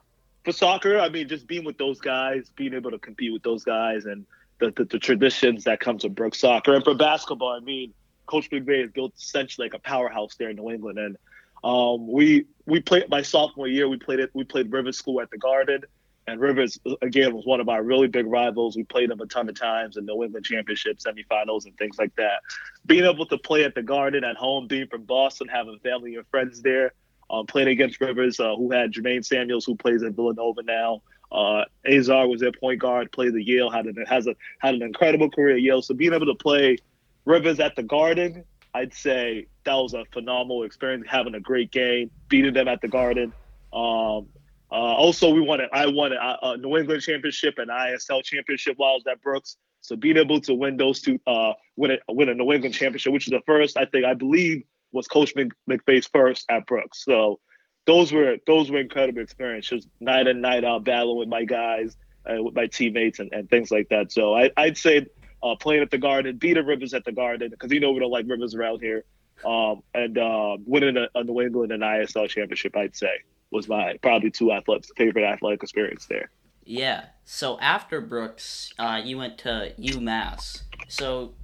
for 0.44 0.52
soccer, 0.52 0.98
I 0.98 1.08
mean, 1.08 1.28
just 1.28 1.46
being 1.46 1.64
with 1.64 1.78
those 1.78 2.00
guys, 2.00 2.50
being 2.56 2.74
able 2.74 2.90
to 2.90 2.98
compete 2.98 3.32
with 3.32 3.42
those 3.42 3.64
guys, 3.64 4.04
and 4.06 4.26
the, 4.58 4.70
the, 4.70 4.84
the 4.84 4.98
traditions 4.98 5.64
that 5.64 5.80
come 5.80 5.98
to 5.98 6.08
Brook 6.08 6.34
soccer. 6.34 6.74
And 6.74 6.84
for 6.84 6.94
basketball, 6.94 7.52
I 7.52 7.60
mean, 7.60 7.92
Coach 8.26 8.50
McVay 8.50 8.82
has 8.82 8.90
built 8.90 9.12
essentially 9.16 9.66
like 9.66 9.74
a 9.74 9.78
powerhouse 9.78 10.36
there 10.36 10.50
in 10.50 10.56
New 10.56 10.70
England. 10.70 10.98
And 10.98 11.16
um, 11.64 12.10
we 12.10 12.46
we 12.66 12.80
played 12.80 13.08
my 13.08 13.22
sophomore 13.22 13.68
year. 13.68 13.88
We 13.88 13.98
played 13.98 14.20
it. 14.20 14.30
We 14.34 14.44
played 14.44 14.72
Rivers 14.72 14.98
School 14.98 15.20
at 15.20 15.30
the 15.30 15.38
Garden, 15.38 15.82
and 16.26 16.40
Rivers 16.40 16.78
again 17.02 17.34
was 17.34 17.46
one 17.46 17.60
of 17.60 17.68
our 17.68 17.82
really 17.82 18.08
big 18.08 18.26
rivals. 18.26 18.76
We 18.76 18.84
played 18.84 19.10
them 19.10 19.20
a 19.20 19.26
ton 19.26 19.48
of 19.48 19.58
times 19.58 19.96
in 19.96 20.06
New 20.06 20.22
England 20.24 20.44
Championship 20.44 20.98
semifinals 20.98 21.66
and 21.66 21.76
things 21.76 21.98
like 21.98 22.14
that. 22.16 22.40
Being 22.86 23.04
able 23.04 23.26
to 23.26 23.38
play 23.38 23.64
at 23.64 23.74
the 23.74 23.82
Garden 23.82 24.24
at 24.24 24.36
home, 24.36 24.66
being 24.66 24.88
from 24.88 25.02
Boston, 25.02 25.48
having 25.48 25.78
family 25.80 26.16
and 26.16 26.26
friends 26.28 26.62
there, 26.62 26.94
um, 27.32 27.46
playing 27.46 27.68
against 27.68 28.00
Rivers, 28.00 28.38
uh, 28.38 28.54
who 28.56 28.70
had 28.70 28.92
Jermaine 28.92 29.24
Samuels, 29.24 29.64
who 29.64 29.74
plays 29.74 30.02
at 30.02 30.12
Villanova 30.12 30.62
now. 30.62 31.02
Uh, 31.32 31.64
Azar 31.90 32.28
was 32.28 32.42
their 32.42 32.52
point 32.52 32.78
guard, 32.78 33.10
played 33.10 33.32
the 33.32 33.42
Yale, 33.42 33.70
had 33.70 33.86
an, 33.86 33.96
has 34.06 34.26
a 34.26 34.36
had 34.58 34.74
an 34.74 34.82
incredible 34.82 35.30
career 35.30 35.56
at 35.56 35.62
Yale. 35.62 35.80
So 35.80 35.94
being 35.94 36.12
able 36.12 36.26
to 36.26 36.34
play 36.34 36.76
Rivers 37.24 37.58
at 37.58 37.74
the 37.74 37.82
Garden, 37.82 38.44
I'd 38.74 38.92
say 38.92 39.46
that 39.64 39.74
was 39.74 39.94
a 39.94 40.04
phenomenal 40.12 40.64
experience. 40.64 41.06
Having 41.08 41.34
a 41.34 41.40
great 41.40 41.70
game, 41.70 42.10
beating 42.28 42.52
them 42.52 42.68
at 42.68 42.82
the 42.82 42.88
Garden. 42.88 43.32
Um, 43.72 44.28
uh, 44.70 44.94
also, 44.94 45.30
we 45.30 45.40
won 45.40 45.60
it. 45.60 45.70
I 45.72 45.86
won 45.86 46.12
a, 46.12 46.38
a, 46.42 46.56
New 46.58 46.76
England 46.76 47.02
championship 47.02 47.54
and 47.58 47.70
ISL 47.70 48.22
championship 48.22 48.74
while 48.76 48.90
I 48.90 48.94
was 48.94 49.04
at 49.10 49.22
Brooks. 49.22 49.56
So 49.80 49.96
being 49.96 50.16
able 50.16 50.40
to 50.42 50.54
win 50.54 50.76
those 50.76 51.00
two, 51.00 51.18
uh, 51.26 51.52
win 51.76 51.92
a 51.92 52.12
win 52.12 52.28
a 52.28 52.34
New 52.34 52.52
England 52.52 52.74
championship, 52.74 53.12
which 53.12 53.26
is 53.26 53.32
the 53.32 53.42
first, 53.46 53.76
I 53.76 53.86
think, 53.86 54.04
I 54.04 54.14
believe, 54.14 54.64
was 54.92 55.08
Coach 55.08 55.34
McVay's 55.68 56.06
first 56.06 56.46
at 56.50 56.66
Brooks. 56.66 57.04
So 57.04 57.40
those 57.86 58.12
were 58.12 58.36
those 58.46 58.70
were 58.70 58.78
incredible 58.78 59.22
experiences, 59.22 59.86
night 60.00 60.26
and 60.26 60.40
night 60.40 60.64
out 60.64 60.84
battling 60.84 61.18
with 61.18 61.28
my 61.28 61.44
guys, 61.44 61.96
uh, 62.28 62.42
with 62.42 62.54
my 62.54 62.66
teammates, 62.66 63.18
and, 63.18 63.32
and 63.32 63.50
things 63.50 63.70
like 63.70 63.88
that. 63.88 64.12
So 64.12 64.34
I, 64.34 64.50
I'd 64.56 64.78
say 64.78 65.06
uh, 65.42 65.56
playing 65.56 65.82
at 65.82 65.90
the 65.90 65.98
Garden, 65.98 66.36
beating 66.36 66.64
Rivers 66.64 66.94
at 66.94 67.04
the 67.04 67.12
Garden 67.12 67.50
because 67.50 67.72
you 67.72 67.80
know 67.80 67.92
we 67.92 68.00
don't 68.00 68.10
like 68.10 68.26
Rivers 68.28 68.54
around 68.54 68.80
here, 68.80 69.04
um, 69.44 69.82
and 69.94 70.16
uh, 70.16 70.56
winning 70.64 70.96
a, 70.96 71.08
a, 71.18 71.24
New 71.24 71.40
England 71.40 71.72
and 71.72 71.82
ISL 71.82 72.28
championship, 72.28 72.76
I'd 72.76 72.96
say 72.96 73.10
was 73.50 73.68
my 73.68 73.98
probably 74.02 74.30
two 74.30 74.50
athletes 74.50 74.90
favorite 74.96 75.24
athletic 75.24 75.62
experience 75.62 76.06
there. 76.06 76.30
Yeah. 76.64 77.06
So 77.24 77.58
after 77.60 78.00
Brooks, 78.00 78.72
uh, 78.78 79.00
you 79.04 79.18
went 79.18 79.38
to 79.38 79.72
UMass. 79.78 80.62
So 80.88 81.34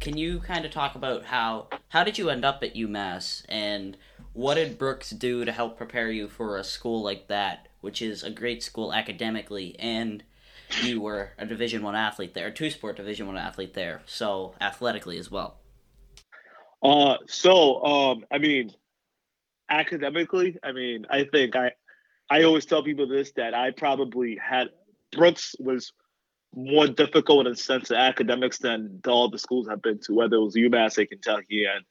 can 0.00 0.16
you 0.16 0.40
kind 0.40 0.64
of 0.64 0.70
talk 0.70 0.94
about 0.94 1.26
how 1.26 1.68
how 1.90 2.02
did 2.02 2.18
you 2.18 2.30
end 2.30 2.44
up 2.44 2.62
at 2.62 2.74
UMass 2.74 3.44
and 3.48 3.96
what 4.32 4.54
did 4.54 4.78
Brooks 4.78 5.10
do 5.10 5.44
to 5.44 5.52
help 5.52 5.76
prepare 5.76 6.10
you 6.10 6.28
for 6.28 6.56
a 6.56 6.64
school 6.64 7.02
like 7.02 7.28
that, 7.28 7.68
which 7.80 8.00
is 8.00 8.22
a 8.22 8.30
great 8.30 8.62
school 8.62 8.92
academically 8.92 9.76
and 9.78 10.24
you 10.82 11.00
were 11.00 11.32
a 11.36 11.44
Division 11.44 11.82
One 11.82 11.96
athlete 11.96 12.32
there, 12.32 12.50
two 12.50 12.70
sport 12.70 12.96
Division 12.96 13.26
One 13.26 13.36
athlete 13.36 13.74
there, 13.74 14.02
so 14.06 14.54
athletically 14.60 15.18
as 15.18 15.30
well. 15.30 15.58
Uh, 16.82 17.18
so 17.26 17.84
um, 17.84 18.24
I 18.32 18.38
mean, 18.38 18.72
academically, 19.68 20.56
I 20.62 20.72
mean, 20.72 21.06
I 21.10 21.24
think 21.24 21.56
I, 21.56 21.72
I 22.30 22.44
always 22.44 22.64
tell 22.64 22.82
people 22.82 23.06
this 23.06 23.32
that 23.32 23.52
I 23.52 23.72
probably 23.72 24.38
had 24.42 24.68
Brooks 25.12 25.56
was 25.58 25.92
more 26.54 26.88
difficult 26.88 27.46
in 27.46 27.52
the 27.52 27.56
sense 27.56 27.90
of 27.90 27.96
academics 27.96 28.58
than 28.58 29.00
all 29.06 29.30
the 29.30 29.38
schools 29.38 29.68
I've 29.68 29.82
been 29.82 29.98
to, 30.00 30.14
whether 30.14 30.36
it 30.36 30.40
was 30.40 30.54
UMass 30.54 30.98
or 30.98 31.06
Kentucky, 31.06 31.64
and 31.64 31.84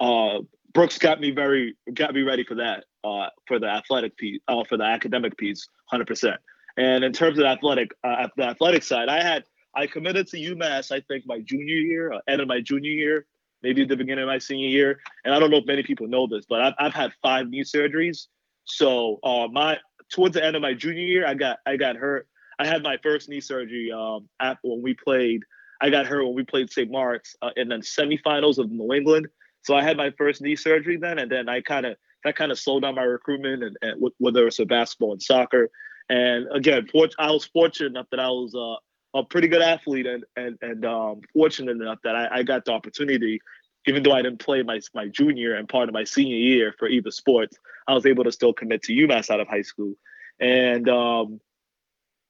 uh, 0.00 0.42
Brooks 0.74 0.98
got 0.98 1.20
me 1.20 1.30
very 1.30 1.76
got 1.94 2.14
me 2.14 2.22
ready 2.22 2.44
for 2.44 2.56
that, 2.56 2.84
uh, 3.04 3.28
for 3.46 3.58
the 3.58 3.68
athletic 3.68 4.16
piece, 4.16 4.40
uh, 4.48 4.64
for 4.64 4.76
the 4.76 4.84
academic 4.84 5.36
piece, 5.36 5.66
hundred 5.86 6.06
percent. 6.06 6.36
And 6.76 7.04
in 7.04 7.12
terms 7.12 7.38
of 7.38 7.44
athletic, 7.44 7.92
uh, 8.02 8.28
the 8.36 8.44
athletic 8.44 8.82
side, 8.82 9.08
I 9.08 9.22
had 9.22 9.44
I 9.74 9.86
committed 9.86 10.28
to 10.28 10.36
UMass. 10.36 10.90
I 10.90 11.00
think 11.00 11.24
my 11.26 11.40
junior 11.40 11.74
year, 11.74 12.12
uh, 12.12 12.20
end 12.28 12.40
of 12.40 12.48
my 12.48 12.60
junior 12.60 12.90
year, 12.90 13.26
maybe 13.62 13.84
the 13.84 13.96
beginning 13.96 14.22
of 14.24 14.28
my 14.28 14.38
senior 14.38 14.68
year. 14.68 15.00
And 15.24 15.34
I 15.34 15.38
don't 15.38 15.50
know 15.50 15.58
if 15.58 15.66
many 15.66 15.82
people 15.82 16.08
know 16.08 16.26
this, 16.26 16.44
but 16.48 16.60
I've, 16.60 16.74
I've 16.78 16.94
had 16.94 17.12
five 17.22 17.48
knee 17.48 17.64
surgeries. 17.64 18.26
So 18.64 19.18
uh, 19.22 19.48
my 19.50 19.78
towards 20.10 20.34
the 20.34 20.44
end 20.44 20.56
of 20.56 20.62
my 20.62 20.74
junior 20.74 21.02
year, 21.02 21.26
I 21.26 21.34
got 21.34 21.58
I 21.66 21.76
got 21.76 21.96
hurt. 21.96 22.28
I 22.62 22.66
had 22.66 22.84
my 22.84 22.96
first 23.02 23.28
knee 23.28 23.40
surgery 23.40 23.90
um, 23.90 24.28
at, 24.38 24.58
when 24.62 24.82
we 24.82 24.94
played. 24.94 25.42
I 25.80 25.90
got 25.90 26.06
hurt 26.06 26.24
when 26.24 26.36
we 26.36 26.44
played 26.44 26.70
St. 26.70 26.88
Mark's 26.88 27.34
uh, 27.42 27.50
in 27.56 27.70
the 27.70 27.76
semifinals 27.76 28.58
of 28.58 28.70
New 28.70 28.92
England. 28.92 29.26
So 29.62 29.74
I 29.74 29.82
had 29.82 29.96
my 29.96 30.12
first 30.16 30.40
knee 30.40 30.54
surgery 30.54 30.96
then, 30.96 31.18
and 31.18 31.30
then 31.30 31.48
I 31.48 31.60
kind 31.60 31.86
of 31.86 31.96
that 32.24 32.36
kind 32.36 32.52
of 32.52 32.58
slowed 32.60 32.82
down 32.82 32.94
my 32.94 33.02
recruitment, 33.02 33.64
and, 33.64 33.76
and 33.82 34.10
whether 34.18 34.46
it's 34.46 34.60
a 34.60 34.64
basketball 34.64 35.10
and 35.10 35.20
soccer. 35.20 35.70
And 36.08 36.46
again, 36.54 36.86
I 37.18 37.32
was 37.32 37.46
fortunate 37.46 37.88
enough 37.88 38.06
that 38.12 38.20
I 38.20 38.28
was 38.28 38.54
uh, 38.54 39.18
a 39.18 39.24
pretty 39.24 39.48
good 39.48 39.62
athlete 39.62 40.06
and 40.06 40.24
and 40.36 40.56
and 40.62 40.84
um, 40.84 41.20
fortunate 41.32 41.72
enough 41.72 41.98
that 42.04 42.14
I, 42.14 42.28
I, 42.30 42.42
got 42.44 42.64
the 42.64 42.72
opportunity, 42.72 43.40
even 43.86 44.04
though 44.04 44.12
I 44.12 44.22
didn't 44.22 44.38
play 44.38 44.62
my 44.62 44.78
my 44.94 45.08
junior 45.08 45.54
and 45.54 45.68
part 45.68 45.88
of 45.88 45.94
my 45.94 46.04
senior 46.04 46.36
year 46.36 46.74
for 46.78 46.86
either 46.86 47.10
sports, 47.10 47.56
I 47.88 47.94
was 47.94 48.06
able 48.06 48.22
to 48.22 48.30
still 48.30 48.52
commit 48.52 48.84
to 48.84 48.92
UMass 48.92 49.30
out 49.30 49.40
of 49.40 49.48
high 49.48 49.62
school. 49.62 49.94
And 50.38 50.88
um, 50.88 51.40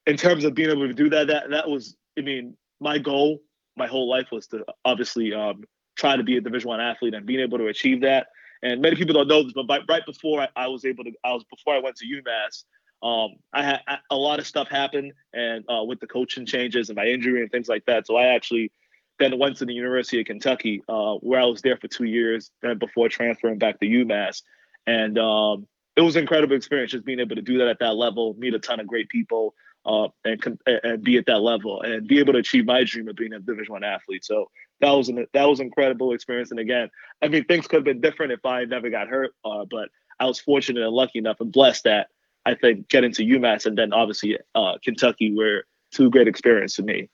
in 0.07 0.17
terms 0.17 0.45
of 0.45 0.55
being 0.55 0.71
able 0.71 0.89
to 0.89 0.95
do 0.95 1.09
that, 1.11 1.29
that 1.29 1.51
that 1.51 1.69
was, 1.69 1.97
I 2.19 2.23
mean, 2.23 2.57
my 2.81 2.99
goal 2.99 3.41
my 3.77 3.87
whole 3.87 4.09
life 4.09 4.29
was 4.31 4.47
to 4.49 4.65
obviously 4.85 5.33
um, 5.33 5.65
try 5.97 6.17
to 6.17 6.23
be 6.23 6.37
a 6.37 6.41
Division 6.41 6.69
One 6.69 6.81
athlete 6.81 7.15
and 7.15 7.27
being 7.27 7.41
able 7.41 7.59
to 7.59 7.67
achieve 7.67 8.03
that. 8.03 8.29
And 8.63 8.81
many 8.81 8.97
people 8.97 9.15
don't 9.15 9.29
know 9.29 9.43
this, 9.43 9.53
but 9.55 9.67
by, 9.67 9.81
right 9.89 10.05
before 10.07 10.41
I, 10.43 10.49
I, 10.55 10.69
was 10.69 10.85
able 10.85 11.05
to, 11.05 11.13
I 11.25 11.33
was 11.33 11.45
before 11.45 11.75
I 11.75 11.79
went 11.79 11.97
to 11.97 12.07
UMass. 12.07 12.65
Um, 13.03 13.37
I 13.53 13.65
had 13.65 13.81
a 14.11 14.17
lot 14.17 14.39
of 14.39 14.47
stuff 14.47 14.69
happen, 14.69 15.13
and 15.33 15.65
uh, 15.69 15.83
with 15.83 15.99
the 15.99 16.07
coaching 16.07 16.47
changes 16.47 16.89
and 16.89 16.97
my 16.97 17.07
injury 17.07 17.43
and 17.43 17.51
things 17.51 17.69
like 17.69 17.85
that. 17.87 18.07
So 18.07 18.17
I 18.17 18.27
actually 18.29 18.71
then 19.19 19.37
went 19.39 19.57
to 19.57 19.65
the 19.65 19.75
University 19.75 20.21
of 20.21 20.27
Kentucky, 20.27 20.83
uh, 20.89 21.15
where 21.15 21.41
I 21.41 21.45
was 21.47 21.63
there 21.63 21.77
for 21.77 21.89
two 21.89 22.05
years, 22.05 22.53
before 22.79 23.09
transferring 23.09 23.59
back 23.59 23.81
to 23.81 23.87
UMass. 23.87 24.43
And 24.87 25.19
um, 25.19 25.67
it 25.97 26.01
was 26.01 26.17
an 26.17 26.23
incredible 26.23 26.57
experience 26.57 26.93
just 26.93 27.05
being 27.05 27.21
able 27.21 27.37
to 27.37 27.43
do 27.43 27.59
that 27.59 27.69
at 27.69 27.79
that 27.81 27.97
level, 27.97 28.35
meet 28.39 28.55
a 28.55 28.59
ton 28.59 28.81
of 28.81 28.87
great 28.87 29.09
people, 29.09 29.55
uh, 29.85 30.09
and 30.25 30.59
and 30.67 31.03
be 31.03 31.19
at 31.19 31.27
that 31.27 31.41
level 31.41 31.83
and 31.83 32.07
be 32.07 32.19
able 32.21 32.33
to 32.33 32.39
achieve 32.39 32.65
my 32.65 32.85
dream 32.85 33.09
of 33.09 33.17
being 33.17 33.33
a 33.33 33.41
Division 33.41 33.73
One 33.73 33.85
athlete. 33.85 34.25
So 34.25 34.51
that 34.81 34.91
was 34.91 35.09
an 35.09 35.27
that 35.33 35.49
was 35.49 35.61
an 35.61 35.67
incredible 35.67 36.13
experience. 36.13 36.51
And 36.51 36.61
again, 36.61 36.89
I 37.21 37.29
mean, 37.29 37.45
things 37.45 37.67
could 37.67 37.79
have 37.79 37.85
been 37.85 38.01
different 38.01 38.33
if 38.33 38.45
I 38.45 38.65
never 38.65 38.91
got 38.91 39.09
hurt, 39.09 39.33
uh, 39.45 39.65
but 39.71 39.89
I 40.21 40.27
was 40.27 40.39
fortunate 40.41 40.83
and 40.83 40.93
lucky 40.93 41.19
enough 41.19 41.41
and 41.41 41.51
blessed 41.51 41.85
that 41.85 42.09
I 42.47 42.55
think 42.55 42.89
getting 42.89 43.13
to 43.13 43.25
UMass 43.25 43.67
and 43.67 43.77
then 43.77 43.93
obviously 43.93 44.39
uh, 44.55 44.75
Kentucky 44.83 45.35
were 45.35 45.65
two 45.93 46.11
great 46.11 46.29
experiences 46.29 46.77
to 46.77 46.83
me. 46.83 47.09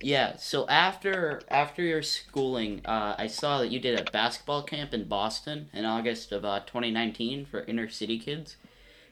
Yeah. 0.00 0.36
So 0.36 0.66
after 0.68 1.42
after 1.48 1.82
your 1.82 2.02
schooling, 2.02 2.80
uh, 2.84 3.14
I 3.18 3.26
saw 3.26 3.58
that 3.58 3.70
you 3.70 3.78
did 3.80 4.00
a 4.00 4.10
basketball 4.10 4.62
camp 4.62 4.94
in 4.94 5.04
Boston 5.04 5.68
in 5.72 5.84
August 5.84 6.32
of 6.32 6.44
uh, 6.44 6.60
2019 6.60 7.44
for 7.44 7.64
inner 7.64 7.88
city 7.88 8.18
kids. 8.18 8.56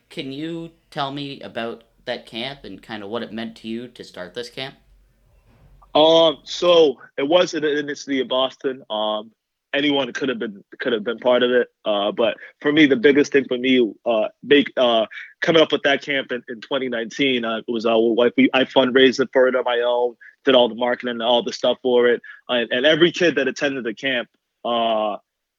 Can 0.09 0.33
you 0.33 0.71
tell 0.91 1.13
me 1.13 1.41
about 1.41 1.85
that 2.07 2.25
camp 2.25 2.65
and 2.65 2.83
kind 2.83 3.03
of 3.03 3.11
what 3.11 3.23
it 3.23 3.33
meant 3.33 3.57
to 3.59 3.69
you 3.69 3.89
to 3.89 4.03
start 4.03 4.33
this 4.33 4.49
camp? 4.49 4.77
Um. 5.95 6.39
So 6.45 7.01
it 7.19 7.29
was 7.29 7.53
in 7.53 7.87
the 7.87 7.97
city 7.97 8.21
of 8.21 8.29
Boston. 8.29 8.83
Um 8.89 9.33
anyone 9.75 10.13
could 10.13 10.29
have 10.29 10.39
been 10.39 10.65
could 10.81 10.93
have 10.93 11.05
been 11.05 11.19
part 11.19 11.43
of 11.43 11.51
it. 11.51 11.69
Uh, 11.85 12.13
but 12.13 12.37
for 12.61 12.73
me, 12.73 12.87
the 12.87 12.97
biggest 12.97 13.33
thing 13.33 13.45
for 13.47 13.59
me, 13.59 13.93
uh, 14.07 14.29
make 14.43 14.73
uh, 14.77 15.07
coming 15.41 15.63
up 15.63 15.73
with 15.73 15.83
that 15.83 16.03
camp 16.03 16.33
in, 16.33 16.43
in 16.49 16.61
2019 16.61 17.45
uh, 17.45 17.61
was 17.69 17.87
uh, 17.87 17.91
I 17.93 18.65
fundraised 18.65 19.21
it 19.21 19.31
for 19.33 19.49
it 19.49 19.57
on 19.57 19.65
my 19.65 19.83
own, 19.85 20.17
did 20.45 20.55
all 20.55 20.69
the 20.69 20.75
marketing 20.75 21.11
and 21.11 21.23
all 21.23 21.43
the 21.43 21.53
stuff 21.53 21.79
for 21.83 22.09
it, 22.09 22.23
and, 22.49 22.71
and 22.71 22.87
every 22.87 23.13
kid 23.13 23.37
that 23.37 23.49
attended 23.49 23.85
the 23.85 23.95
camp 23.95 24.29
uh, 24.65 25.15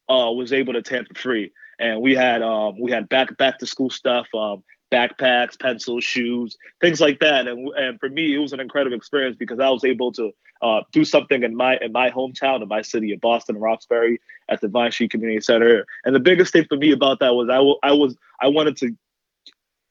uh, 0.10 0.32
was 0.32 0.54
able 0.54 0.74
to 0.74 0.80
attend 0.80 1.08
for 1.08 1.20
free. 1.20 1.52
And 1.80 2.02
we 2.02 2.16
had 2.16 2.42
um, 2.42 2.80
we 2.80 2.92
had 2.92 3.08
back 3.08 3.38
back 3.38 3.60
to 3.60 3.66
school 3.66 3.90
stuff. 3.90 4.28
Um, 4.34 4.64
backpacks, 4.92 5.60
pencils, 5.60 6.04
shoes, 6.04 6.58
things 6.82 7.00
like 7.00 7.20
that. 7.20 7.48
And 7.48 7.70
and 7.76 8.00
for 8.00 8.10
me, 8.10 8.36
it 8.36 8.40
was 8.40 8.54
an 8.54 8.60
incredible 8.60 8.96
experience 8.96 9.36
because 9.38 9.60
I 9.60 9.70
was 9.70 9.84
able 9.84 10.12
to 10.14 10.32
uh, 10.62 10.82
do 10.92 11.06
something 11.06 11.44
in 11.44 11.56
my 11.56 11.78
in 11.78 11.92
my 11.92 12.10
hometown, 12.10 12.62
in 12.62 12.68
my 12.68 12.82
city 12.82 13.12
of 13.14 13.22
Boston, 13.22 13.58
Roxbury, 13.58 14.20
at 14.50 14.62
the 14.62 14.68
Vine 14.68 14.92
Street 14.92 15.12
Community 15.12 15.42
Center. 15.42 15.86
And 16.06 16.16
the 16.16 16.20
biggest 16.20 16.54
thing 16.54 16.66
for 16.68 16.78
me 16.78 16.92
about 16.92 17.20
that 17.20 17.36
was 17.36 17.50
I, 17.50 17.56
w- 17.56 17.80
I 17.84 17.94
was 17.94 18.18
I 18.42 18.48
wanted 18.48 18.78
to 18.78 18.96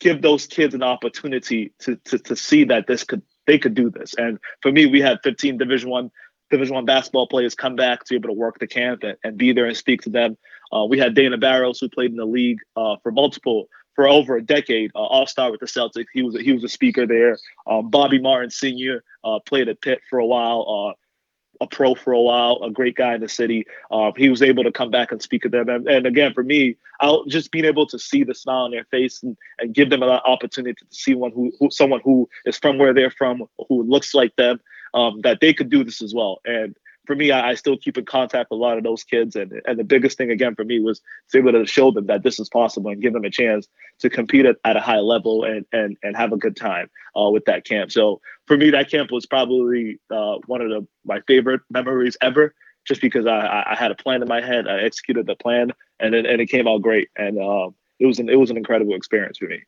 give 0.01 0.23
those 0.23 0.47
kids 0.47 0.75
an 0.75 0.83
opportunity 0.83 1.73
to, 1.81 1.97
to 2.05 2.19
to 2.19 2.37
see 2.37 2.65
that 2.65 2.87
this 2.87 3.05
could 3.05 3.23
they 3.47 3.59
could 3.59 3.75
do 3.75 3.91
this. 3.91 4.15
And 4.19 4.39
for 4.61 4.71
me, 4.71 4.87
we 4.87 5.01
had 5.01 5.19
15 5.25 5.59
Division 5.59 5.91
One 5.91 6.11
Division 6.51 6.75
One 6.75 6.85
basketball 6.85 7.27
players 7.27 7.55
come 7.55 7.77
back 7.77 8.05
to 8.05 8.11
be 8.11 8.17
able 8.17 8.29
to 8.29 8.35
work 8.35 8.59
the 8.59 8.67
camp 8.67 9.03
and, 9.03 9.17
and 9.25 9.37
be 9.37 9.53
there 9.53 9.67
and 9.67 9.77
speak 9.77 10.03
to 10.03 10.11
them. 10.11 10.37
Uh, 10.73 10.85
we 10.85 10.99
had 10.99 11.15
Dana 11.15 11.39
Barros, 11.39 11.81
who 11.81 11.89
played 11.89 12.11
in 12.11 12.17
the 12.17 12.27
league 12.27 12.59
uh, 12.77 12.97
for 13.03 13.11
multiple 13.11 13.69
for 13.99 14.07
over 14.07 14.37
a 14.37 14.41
decade, 14.41 14.93
uh, 14.95 15.01
All 15.01 15.27
Star 15.27 15.51
with 15.51 15.59
the 15.59 15.67
Celtics. 15.67 16.07
He 16.15 16.23
was 16.23 16.37
a, 16.37 16.41
he 16.41 16.53
was 16.53 16.63
a 16.63 16.69
speaker 16.69 17.05
there. 17.05 17.37
Um, 17.67 17.91
Bobby 17.91 18.21
Martin 18.21 18.49
Sr. 18.49 19.03
Uh, 19.25 19.41
played 19.45 19.69
at 19.69 19.81
Pitt 19.81 20.03
for 20.09 20.21
a 20.21 20.25
while, 20.25 20.95
uh, 20.95 21.65
a 21.65 21.67
pro 21.67 21.97
for 21.97 22.13
a 22.13 22.21
while, 22.21 22.61
a 22.63 22.71
great 22.71 22.95
guy 22.95 23.17
in 23.17 23.21
the 23.21 23.29
city. 23.29 23.67
Uh, 23.91 24.13
he 24.17 24.29
was 24.29 24.41
able 24.41 24.63
to 24.63 24.71
come 24.71 24.93
back 24.93 25.11
and 25.11 25.21
speak 25.21 25.43
to 25.43 25.49
them. 25.49 25.69
And, 25.69 25.89
and, 25.89 26.07
again, 26.07 26.33
for 26.33 26.45
me, 26.45 26.77
I'll 27.01 27.25
just 27.25 27.51
being 27.51 27.65
able 27.65 27.89
to 27.89 27.99
see 27.99 28.23
the 28.23 28.37
smile 28.37 28.67
on 28.67 28.71
their 28.71 28.85
face 28.85 29.21
and, 29.25 29.37
and 29.59 29.75
give 29.75 29.91
them 29.91 30.05
an 30.05 30.11
opportunity 30.11 30.75
to 30.75 30.97
see 30.97 31.17
one 31.17 31.33
who, 31.33 31.51
who, 31.59 31.69
someone 31.73 32.01
who 32.05 32.29
is 32.45 32.57
from 32.57 32.79
where 32.79 32.95
they're 32.95 33.11
from, 33.11 33.43
who 33.69 33.83
looks 33.83 34.15
like 34.15 34.37
them, 34.37 34.61
um, 34.95 35.23
that 35.23 35.41
they 35.41 35.53
could 35.53 35.71
do 35.71 35.83
this 35.83 36.03
as 36.03 36.15
well. 36.15 36.39
And 36.45 36.77
for 37.09 37.17
me, 37.17 37.31
I, 37.31 37.49
I, 37.49 37.55
still 37.55 37.79
keep 37.79 37.97
in 37.97 38.05
contact 38.05 38.51
with 38.51 38.59
a 38.59 38.61
lot 38.61 38.77
of 38.77 38.85
those 38.85 39.03
kids. 39.03 39.35
And, 39.35 39.63
and 39.65 39.79
the 39.79 39.83
biggest 39.83 40.19
thing, 40.19 40.31
again, 40.31 40.55
for 40.55 40.63
me 40.63 40.79
was 40.79 41.01
to 41.33 41.43
be 41.43 41.49
able 41.49 41.59
to 41.59 41.67
show 41.67 41.91
them 41.91 42.05
that 42.07 42.23
this 42.23 42.39
is 42.39 42.51
possible 42.51 42.91
and 42.91 43.01
give 43.01 43.15
them 43.15 43.25
a 43.25 43.31
chance 43.31 43.67
to 44.01 44.11
compete 44.11 44.45
at, 44.45 44.57
at 44.63 44.77
a 44.77 44.81
high 44.81 44.99
level 44.99 45.43
and, 45.43 45.65
and, 45.73 45.97
and 46.03 46.15
have 46.19 46.33
a 46.33 46.37
good 46.37 46.55
time 46.55 46.91
uh, 47.19 47.31
with 47.31 47.47
that 47.47 47.65
camp. 47.65 47.91
So 47.91 48.21
for 48.45 48.59
me, 48.59 48.69
that 48.71 48.91
camp 48.91 49.11
was 49.11 49.25
probably 49.25 49.99
uh, 50.11 50.37
one 50.45 50.61
of 50.61 50.69
the, 50.69 50.87
my 51.07 51.23
favorite 51.27 51.63
memories 51.71 52.19
ever, 52.21 52.55
just 52.87 53.01
because 53.01 53.27
I, 53.27 53.65
I 53.71 53.75
had 53.75 53.91
a 53.91 53.95
plan 53.95 54.21
in 54.21 54.29
my 54.29 54.43
head. 54.43 54.69
I 54.69 54.81
executed 54.81 55.27
the 55.27 55.35
plan 55.35 55.73
and 55.99 56.15
it, 56.15 56.27
and 56.27 56.43
it 56.43 56.51
came 56.51 56.69
out 56.69 56.83
great. 56.83 57.09
And 57.17 57.39
uh, 57.39 57.71
it, 57.99 58.05
was 58.05 58.19
an, 58.19 58.29
it 58.29 58.37
was 58.37 58.51
an 58.51 58.59
incredible 58.59 58.95
experience 58.95 59.39
for 59.39 59.47
me. 59.47 59.63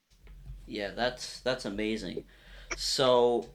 Yeah, 0.67 0.91
that's, 0.91 1.41
that's 1.41 1.65
amazing. 1.65 2.25
So 2.77 3.47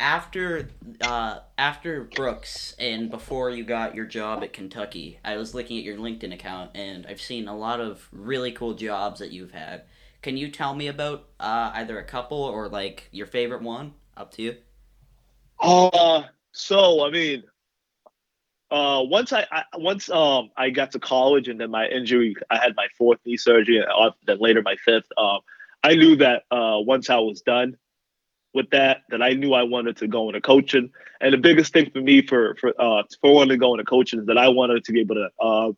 after 0.00 0.68
uh, 1.00 1.40
after 1.56 2.04
Brooks 2.04 2.74
and 2.78 3.10
before 3.10 3.50
you 3.50 3.64
got 3.64 3.94
your 3.94 4.06
job 4.06 4.42
at 4.42 4.52
Kentucky, 4.52 5.18
I 5.24 5.36
was 5.36 5.54
looking 5.54 5.78
at 5.78 5.84
your 5.84 5.96
LinkedIn 5.96 6.32
account 6.32 6.72
and 6.74 7.06
I've 7.06 7.20
seen 7.20 7.48
a 7.48 7.56
lot 7.56 7.80
of 7.80 8.08
really 8.12 8.52
cool 8.52 8.74
jobs 8.74 9.20
that 9.20 9.32
you've 9.32 9.52
had. 9.52 9.82
Can 10.22 10.36
you 10.36 10.50
tell 10.50 10.74
me 10.74 10.88
about 10.88 11.28
uh, 11.38 11.70
either 11.74 11.98
a 11.98 12.04
couple 12.04 12.38
or 12.38 12.68
like 12.68 13.08
your 13.12 13.26
favorite 13.26 13.62
one? 13.62 13.94
Up 14.16 14.30
to 14.32 14.42
you. 14.42 14.56
Uh 15.60 16.22
so 16.52 17.04
I 17.06 17.10
mean, 17.10 17.44
uh, 18.70 19.02
once 19.04 19.32
I, 19.32 19.46
I, 19.50 19.64
once 19.76 20.10
um 20.10 20.50
I 20.56 20.70
got 20.70 20.92
to 20.92 20.98
college 20.98 21.48
and 21.48 21.60
then 21.60 21.70
my 21.70 21.86
injury, 21.86 22.36
I 22.50 22.58
had 22.58 22.74
my 22.76 22.88
fourth 22.98 23.20
knee 23.24 23.36
surgery, 23.36 23.78
and 23.78 23.86
uh, 23.86 24.10
then 24.26 24.38
later 24.38 24.62
my 24.62 24.76
fifth. 24.76 25.06
Um, 25.16 25.40
I 25.82 25.94
knew 25.94 26.16
that 26.16 26.44
uh 26.50 26.78
once 26.80 27.10
I 27.10 27.18
was 27.18 27.42
done, 27.42 27.76
with 28.54 28.70
that 28.70 29.02
that 29.10 29.20
I 29.20 29.32
knew 29.32 29.52
I 29.52 29.64
wanted 29.64 29.96
to 29.98 30.06
go 30.06 30.28
into 30.28 30.40
coaching. 30.40 30.90
And 31.20 31.32
the 31.32 31.38
biggest 31.38 31.72
thing 31.72 31.90
for 31.90 32.00
me 32.00 32.26
for 32.26 32.56
for 32.60 32.72
uh, 32.78 33.02
for 33.20 33.34
wanting 33.34 33.50
to 33.50 33.56
go 33.58 33.74
into 33.74 33.84
coaching 33.84 34.20
is 34.20 34.26
that 34.26 34.38
I 34.38 34.48
wanted 34.48 34.84
to 34.84 34.92
be 34.92 35.00
able 35.00 35.16
to 35.16 35.28
uh, 35.40 35.72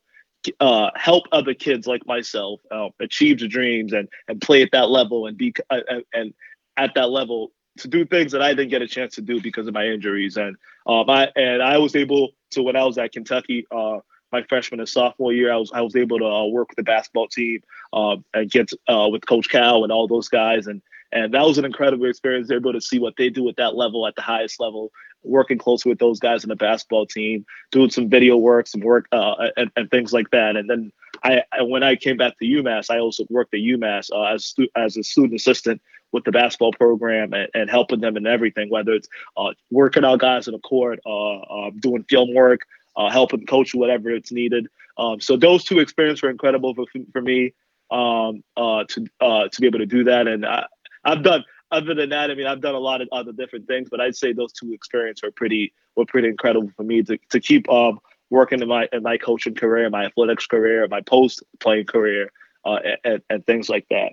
uh, 0.61 0.91
help 0.95 1.25
other 1.33 1.55
kids 1.55 1.87
like 1.87 2.07
myself 2.07 2.61
uh, 2.71 2.89
achieve 3.01 3.41
their 3.41 3.49
dreams 3.49 3.93
and 3.93 4.09
and 4.29 4.41
play 4.41 4.63
at 4.63 4.71
that 4.73 4.91
level 4.91 5.27
and 5.27 5.37
be 5.37 5.53
uh, 5.71 5.81
and 6.13 6.35
at 6.77 6.95
that 6.95 7.11
level 7.11 7.53
to 7.79 7.89
do 7.89 8.05
things 8.05 8.33
that 8.33 8.43
I 8.43 8.55
didn't 8.55 8.71
get 8.71 8.83
a 8.83 8.89
chance 8.89 9.15
to 9.17 9.23
do 9.23 9.41
because 9.41 9.67
of 9.67 9.75
my 9.75 9.87
injuries. 9.87 10.37
And 10.37 10.57
um, 10.87 11.09
I 11.11 11.31
and 11.37 11.63
I 11.63 11.79
was 11.79 11.97
able 11.97 12.31
to 12.51 12.63
when 12.63 12.77
I 12.77 12.85
was 12.85 12.99
at 12.99 13.13
Kentucky. 13.13 13.67
Uh, 13.71 13.99
my 14.33 14.43
freshman 14.43 14.81
and 14.81 14.89
sophomore 14.89 15.33
year, 15.33 15.53
I 15.53 15.57
was 15.57 15.71
I 15.73 15.81
was 15.83 15.95
able 15.95 16.19
to 16.19 16.27
uh, 16.27 16.47
work 16.47 16.69
with 16.69 16.77
the 16.77 16.83
basketball 16.83 17.29
team 17.29 17.61
uh, 17.93 18.17
and 18.35 18.51
get 18.51 18.71
uh, 18.89 19.09
with 19.11 19.25
Coach 19.25 19.49
Cal 19.49 19.85
and 19.85 19.93
all 19.93 20.09
those 20.09 20.29
guys, 20.29 20.67
and 20.67 20.83
and 21.13 21.33
that 21.35 21.43
was 21.43 21.59
an 21.59 21.65
incredible 21.65 22.07
experience. 22.07 22.49
They're 22.49 22.59
able 22.59 22.73
to 22.73 22.81
see 22.81 22.99
what 22.99 23.15
they 23.17 23.31
do 23.31 23.49
at 23.49 23.57
that 23.57 23.75
level, 23.75 24.07
at 24.07 24.17
the 24.17 24.23
highest 24.23 24.61
level, 24.61 24.91
working 25.23 25.59
closely 25.59 25.91
with 25.91 25.99
those 25.99 26.19
guys 26.19 26.45
in 26.45 26.49
the 26.49 26.57
basketball 26.57 27.07
team, 27.07 27.45
doing 27.71 27.91
some 27.91 28.09
video 28.09 28.37
work, 28.37 28.67
some 28.67 28.81
work, 28.81 29.07
uh, 29.13 29.49
and, 29.57 29.71
and, 29.77 29.91
things 29.91 30.13
like 30.13 30.31
that. 30.31 30.57
And 30.57 30.69
then 30.69 30.93
I, 31.23 31.43
when 31.61 31.83
I 31.83 31.97
came 31.97 32.17
back 32.17 32.39
to 32.39 32.45
UMass, 32.45 32.91
I 32.91 32.99
also 32.99 33.25
worked 33.31 33.55
at 33.55 33.61
UMass 33.61 34.11
uh, 34.13 34.35
as, 34.35 34.55
as 34.77 34.97
a 34.97 35.03
student 35.03 35.35
assistant 35.35 35.81
with 36.13 36.25
the 36.25 36.33
basketball 36.33 36.73
program 36.73 37.33
and, 37.33 37.49
and 37.55 37.71
helping 37.71 38.01
them 38.01 38.17
in 38.17 38.27
everything, 38.27 38.71
whether 38.71 38.93
it's 38.93 39.09
uh, 39.37 39.53
working 39.71 40.05
out 40.05 40.21
guys 40.21 40.47
in 40.47 40.53
the 40.53 40.61
court, 40.61 41.01
uh, 41.07 41.41
um, 41.41 41.79
doing 41.79 42.05
film 42.05 42.33
work, 42.35 42.61
uh, 42.97 43.11
helping 43.11 43.45
coach 43.47 43.75
whatever 43.75 44.11
it's 44.11 44.33
needed. 44.33 44.69
Um, 44.99 45.21
so 45.21 45.37
those 45.37 45.65
two 45.65 45.79
experiences 45.79 46.23
were 46.23 46.31
incredible 46.31 46.75
for, 46.75 46.85
for 47.13 47.21
me 47.21 47.53
um, 47.91 48.43
uh, 48.57 48.85
to 48.89 49.07
uh, 49.21 49.49
to 49.49 49.61
be 49.61 49.67
able 49.67 49.79
to 49.79 49.87
do 49.87 50.05
that. 50.05 50.27
And 50.27 50.45
I, 50.45 50.67
I've 51.07 51.23
done 51.23 51.45
other 51.71 51.95
than 51.95 52.11
that, 52.11 52.31
I 52.31 52.35
mean, 52.35 52.47
I've 52.47 52.61
done 52.61 52.75
a 52.75 52.81
lot 52.81 53.01
of 53.01 53.09
other 53.13 53.33
different 53.33 53.67
things, 53.67 53.89
but 53.91 54.01
I'd 54.01 54.17
say 54.17 54.33
those 54.33 54.53
two 54.53 54.73
experiences 54.73 55.23
were 55.23 55.33
pretty 55.33 55.73
were 55.97 56.07
pretty 56.07 56.29
incredible 56.29 56.71
for 56.77 56.83
me 56.83 57.03
to 57.05 57.19
to 57.31 57.41
keep 57.41 57.69
um 57.71 57.99
working 58.31 58.61
in 58.61 58.69
my 58.69 58.89
in 58.93 59.03
my 59.03 59.17
coaching 59.17 59.55
career, 59.55 59.89
my 59.91 60.05
athletics 60.05 60.47
career, 60.47 60.87
my 60.89 61.01
post 61.01 61.43
playing 61.61 61.87
career, 61.87 62.31
uh, 62.65 62.79
and, 63.05 63.23
and 63.31 63.47
things 63.47 63.69
like 63.69 63.87
that. 63.91 64.13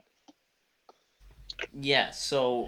Yeah. 1.79 2.11
So 2.11 2.67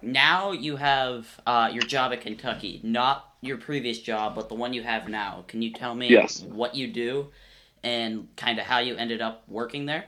now 0.00 0.52
you 0.52 0.76
have 0.76 1.40
uh, 1.46 1.70
your 1.72 1.82
job 1.82 2.12
at 2.12 2.22
Kentucky, 2.22 2.80
not 2.82 3.34
your 3.40 3.56
previous 3.56 3.98
job, 3.98 4.34
but 4.34 4.48
the 4.48 4.54
one 4.54 4.72
you 4.72 4.82
have 4.82 5.08
now. 5.08 5.44
Can 5.48 5.62
you 5.62 5.72
tell 5.72 5.94
me 5.94 6.08
yes. 6.08 6.42
what 6.42 6.74
you 6.74 6.88
do 6.88 7.28
and 7.82 8.28
kind 8.36 8.58
of 8.58 8.64
how 8.64 8.78
you 8.78 8.96
ended 8.96 9.20
up 9.20 9.44
working 9.48 9.86
there? 9.86 10.06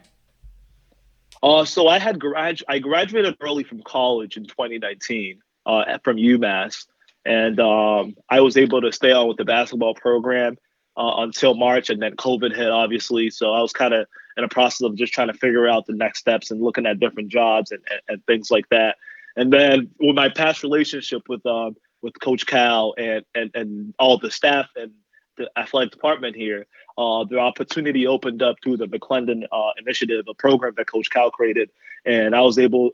Uh, 1.44 1.62
so 1.66 1.88
I 1.88 1.98
had 1.98 2.18
grad 2.18 2.62
I 2.68 2.78
graduated 2.78 3.36
early 3.42 3.64
from 3.64 3.82
college 3.82 4.38
in 4.38 4.46
2019 4.46 5.40
uh, 5.66 5.98
from 6.02 6.16
UMass, 6.16 6.86
and 7.26 7.60
um, 7.60 8.14
I 8.30 8.40
was 8.40 8.56
able 8.56 8.80
to 8.80 8.90
stay 8.90 9.12
on 9.12 9.28
with 9.28 9.36
the 9.36 9.44
basketball 9.44 9.94
program 9.94 10.56
uh, 10.96 11.16
until 11.18 11.52
March, 11.52 11.90
and 11.90 12.00
then 12.00 12.16
COVID 12.16 12.56
hit, 12.56 12.70
obviously. 12.70 13.28
So 13.28 13.52
I 13.52 13.60
was 13.60 13.74
kind 13.74 13.92
of 13.92 14.06
in 14.38 14.44
a 14.44 14.48
process 14.48 14.86
of 14.86 14.96
just 14.96 15.12
trying 15.12 15.28
to 15.28 15.34
figure 15.34 15.68
out 15.68 15.84
the 15.84 15.92
next 15.92 16.20
steps 16.20 16.50
and 16.50 16.62
looking 16.62 16.86
at 16.86 16.98
different 16.98 17.28
jobs 17.28 17.72
and, 17.72 17.82
and, 17.90 18.00
and 18.08 18.26
things 18.26 18.50
like 18.50 18.66
that. 18.70 18.96
And 19.36 19.52
then 19.52 19.90
with 20.00 20.16
my 20.16 20.30
past 20.30 20.62
relationship 20.62 21.28
with 21.28 21.44
um, 21.44 21.76
with 22.00 22.18
Coach 22.20 22.46
Cal 22.46 22.94
and, 22.96 23.22
and 23.34 23.50
and 23.52 23.94
all 23.98 24.16
the 24.16 24.30
staff 24.30 24.70
and 24.76 24.92
the 25.36 25.50
athletic 25.56 25.92
department 25.92 26.36
here, 26.36 26.66
uh, 26.96 27.24
the 27.24 27.38
opportunity 27.38 28.06
opened 28.06 28.42
up 28.42 28.56
through 28.62 28.76
the 28.76 28.86
McLendon 28.86 29.44
uh, 29.50 29.70
initiative, 29.78 30.26
a 30.28 30.34
program 30.34 30.74
that 30.76 30.86
Coach 30.86 31.10
Cal 31.10 31.30
created, 31.30 31.70
and 32.04 32.34
I 32.34 32.40
was 32.40 32.58
able 32.58 32.90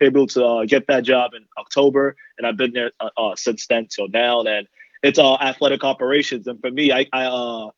able 0.00 0.26
to 0.28 0.44
uh, 0.44 0.64
get 0.64 0.86
that 0.86 1.04
job 1.04 1.32
in 1.34 1.44
October, 1.58 2.16
and 2.38 2.46
I've 2.46 2.56
been 2.56 2.72
there 2.72 2.92
uh, 3.00 3.10
uh, 3.16 3.36
since 3.36 3.66
then 3.66 3.88
till 3.88 4.08
now. 4.08 4.42
And 4.42 4.66
it's 5.02 5.18
all 5.18 5.38
athletic 5.38 5.84
operations, 5.84 6.46
and 6.46 6.60
for 6.60 6.70
me, 6.70 6.92
I, 6.92 7.06
I 7.12 7.24
uh, 7.24 7.70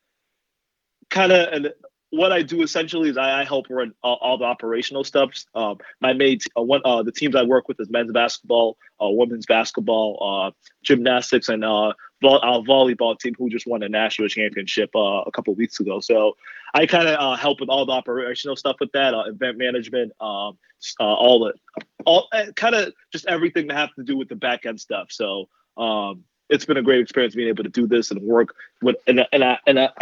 kind 1.10 1.32
of 1.32 1.52
and 1.52 1.72
what 2.10 2.30
I 2.30 2.42
do 2.42 2.62
essentially 2.62 3.08
is 3.08 3.16
I, 3.16 3.40
I 3.40 3.44
help 3.44 3.66
run 3.68 3.92
all, 4.04 4.18
all, 4.20 4.38
the 4.38 4.44
operational 4.44 5.02
stuff. 5.02 5.30
Um, 5.52 5.78
my 6.00 6.12
mates, 6.12 6.46
uh, 6.56 6.62
one, 6.62 6.80
uh, 6.84 7.02
the 7.02 7.10
teams 7.10 7.34
I 7.34 7.42
work 7.42 7.66
with 7.66 7.80
is 7.80 7.90
men's 7.90 8.12
basketball, 8.12 8.76
uh, 9.02 9.08
women's 9.08 9.46
basketball, 9.46 10.54
gymnastics, 10.84 11.48
and 11.48 11.64
our 12.26 12.60
volleyball 12.60 13.18
team 13.18 13.34
who 13.38 13.48
just 13.48 13.66
won 13.66 13.82
a 13.82 13.88
national 13.88 14.28
championship 14.28 14.90
uh, 14.94 15.22
a 15.22 15.30
couple 15.32 15.54
weeks 15.54 15.80
ago. 15.80 16.00
So 16.00 16.36
I 16.74 16.86
kind 16.86 17.08
of 17.08 17.38
help 17.38 17.60
with 17.60 17.68
all 17.68 17.86
the 17.86 17.92
operational 17.92 18.56
stuff 18.56 18.76
with 18.80 18.92
that, 18.92 19.14
event 19.26 19.58
management, 19.58 20.12
um, 20.20 20.58
all 21.00 21.40
the, 21.40 21.84
all 22.04 22.28
kind 22.56 22.74
of 22.74 22.92
just 23.12 23.26
everything 23.26 23.68
that 23.68 23.76
has 23.76 23.90
to 23.96 24.04
do 24.04 24.16
with 24.16 24.28
the 24.28 24.36
back 24.36 24.66
end 24.66 24.80
stuff. 24.80 25.08
So. 25.10 25.48
Um, 25.76 26.24
it's 26.50 26.66
been 26.66 26.76
a 26.76 26.82
great 26.82 27.00
experience 27.00 27.34
being 27.34 27.48
able 27.48 27.64
to 27.64 27.70
do 27.70 27.86
this 27.86 28.10
and 28.10 28.20
work 28.20 28.54
with 28.82 28.96
an 29.06 29.24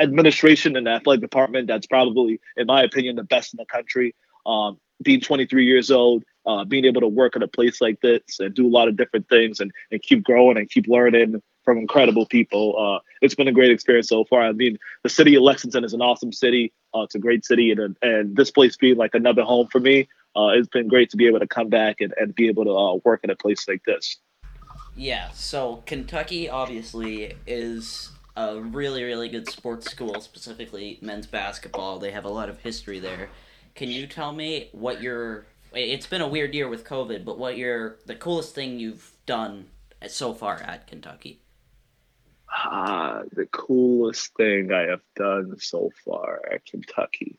administration 0.00 0.76
and 0.76 0.88
athletic 0.88 1.20
department 1.20 1.68
that's 1.68 1.86
probably, 1.86 2.40
in 2.56 2.66
my 2.66 2.82
opinion, 2.82 3.14
the 3.14 3.22
best 3.22 3.54
in 3.54 3.58
the 3.58 3.64
country. 3.64 4.14
Um, 4.44 4.78
being 5.02 5.20
23 5.20 5.64
years 5.64 5.90
old, 5.90 6.24
uh, 6.46 6.64
being 6.64 6.84
able 6.84 7.00
to 7.00 7.08
work 7.08 7.36
at 7.36 7.42
a 7.42 7.48
place 7.48 7.80
like 7.80 8.00
this 8.00 8.40
and 8.40 8.54
do 8.54 8.66
a 8.66 8.68
lot 8.68 8.88
of 8.88 8.96
different 8.96 9.28
things 9.28 9.60
and, 9.60 9.70
and 9.90 10.02
keep 10.02 10.24
growing 10.24 10.56
and 10.56 10.68
keep 10.70 10.86
learning 10.88 11.40
from 11.64 11.78
incredible 11.78 12.26
people. 12.26 12.76
Uh, 12.78 13.00
it's 13.20 13.34
been 13.34 13.48
a 13.48 13.52
great 13.52 13.70
experience 13.70 14.08
so 14.08 14.24
far. 14.24 14.42
I 14.42 14.52
mean, 14.52 14.78
the 15.02 15.08
city 15.08 15.34
of 15.34 15.42
Lexington 15.42 15.84
is 15.84 15.92
an 15.92 16.02
awesome 16.02 16.32
city. 16.32 16.72
Uh, 16.94 17.02
it's 17.02 17.14
a 17.14 17.18
great 17.18 17.44
city, 17.44 17.70
and 17.70 17.96
and 18.02 18.36
this 18.36 18.50
place 18.50 18.76
being 18.76 18.96
like 18.96 19.14
another 19.14 19.42
home 19.42 19.68
for 19.68 19.80
me, 19.80 20.08
uh, 20.36 20.48
it's 20.48 20.68
been 20.68 20.88
great 20.88 21.10
to 21.10 21.16
be 21.16 21.26
able 21.26 21.40
to 21.40 21.46
come 21.46 21.68
back 21.68 22.00
and, 22.00 22.12
and 22.18 22.34
be 22.34 22.48
able 22.48 22.64
to 22.64 22.70
uh, 22.70 22.94
work 23.04 23.20
in 23.24 23.30
a 23.30 23.36
place 23.36 23.66
like 23.68 23.82
this. 23.84 24.18
Yeah, 24.94 25.30
so 25.30 25.82
Kentucky 25.86 26.50
obviously 26.50 27.34
is 27.46 28.10
a 28.36 28.60
really, 28.60 29.02
really 29.04 29.28
good 29.28 29.48
sports 29.48 29.90
school, 29.90 30.20
specifically 30.20 30.98
men's 31.00 31.26
basketball. 31.26 31.98
They 31.98 32.10
have 32.10 32.24
a 32.24 32.30
lot 32.30 32.48
of 32.48 32.60
history 32.60 32.98
there. 32.98 33.30
Can 33.74 33.88
you 33.88 34.06
tell 34.06 34.32
me 34.32 34.68
what 34.72 35.02
your 35.02 35.46
it's 35.74 36.06
been 36.06 36.20
a 36.20 36.28
weird 36.28 36.54
year 36.54 36.68
with 36.68 36.84
COVID, 36.84 37.24
but 37.24 37.38
what 37.38 37.56
your 37.56 37.96
the 38.06 38.14
coolest 38.14 38.54
thing 38.54 38.78
you've 38.78 39.12
done 39.26 39.66
so 40.08 40.34
far 40.34 40.56
at 40.56 40.86
Kentucky? 40.86 41.41
Ah, 42.54 43.22
the 43.32 43.46
coolest 43.46 44.34
thing 44.36 44.72
I 44.72 44.82
have 44.82 45.00
done 45.16 45.58
so 45.58 45.90
far 46.04 46.40
at 46.52 46.66
Kentucky. 46.66 47.38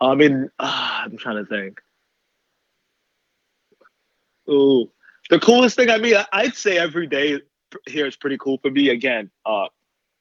I 0.00 0.14
mean, 0.14 0.50
ah, 0.58 1.04
I'm 1.04 1.16
trying 1.16 1.44
to 1.44 1.48
think. 1.48 1.80
Ooh, 4.48 4.90
the 5.30 5.38
coolest 5.38 5.76
thing 5.76 5.90
I 5.90 5.98
mean, 5.98 6.16
I'd 6.32 6.56
say 6.56 6.76
every 6.76 7.06
day 7.06 7.40
here 7.86 8.06
is 8.06 8.16
pretty 8.16 8.38
cool 8.38 8.58
for 8.58 8.70
me. 8.70 8.88
Again, 8.88 9.30
uh, 9.44 9.66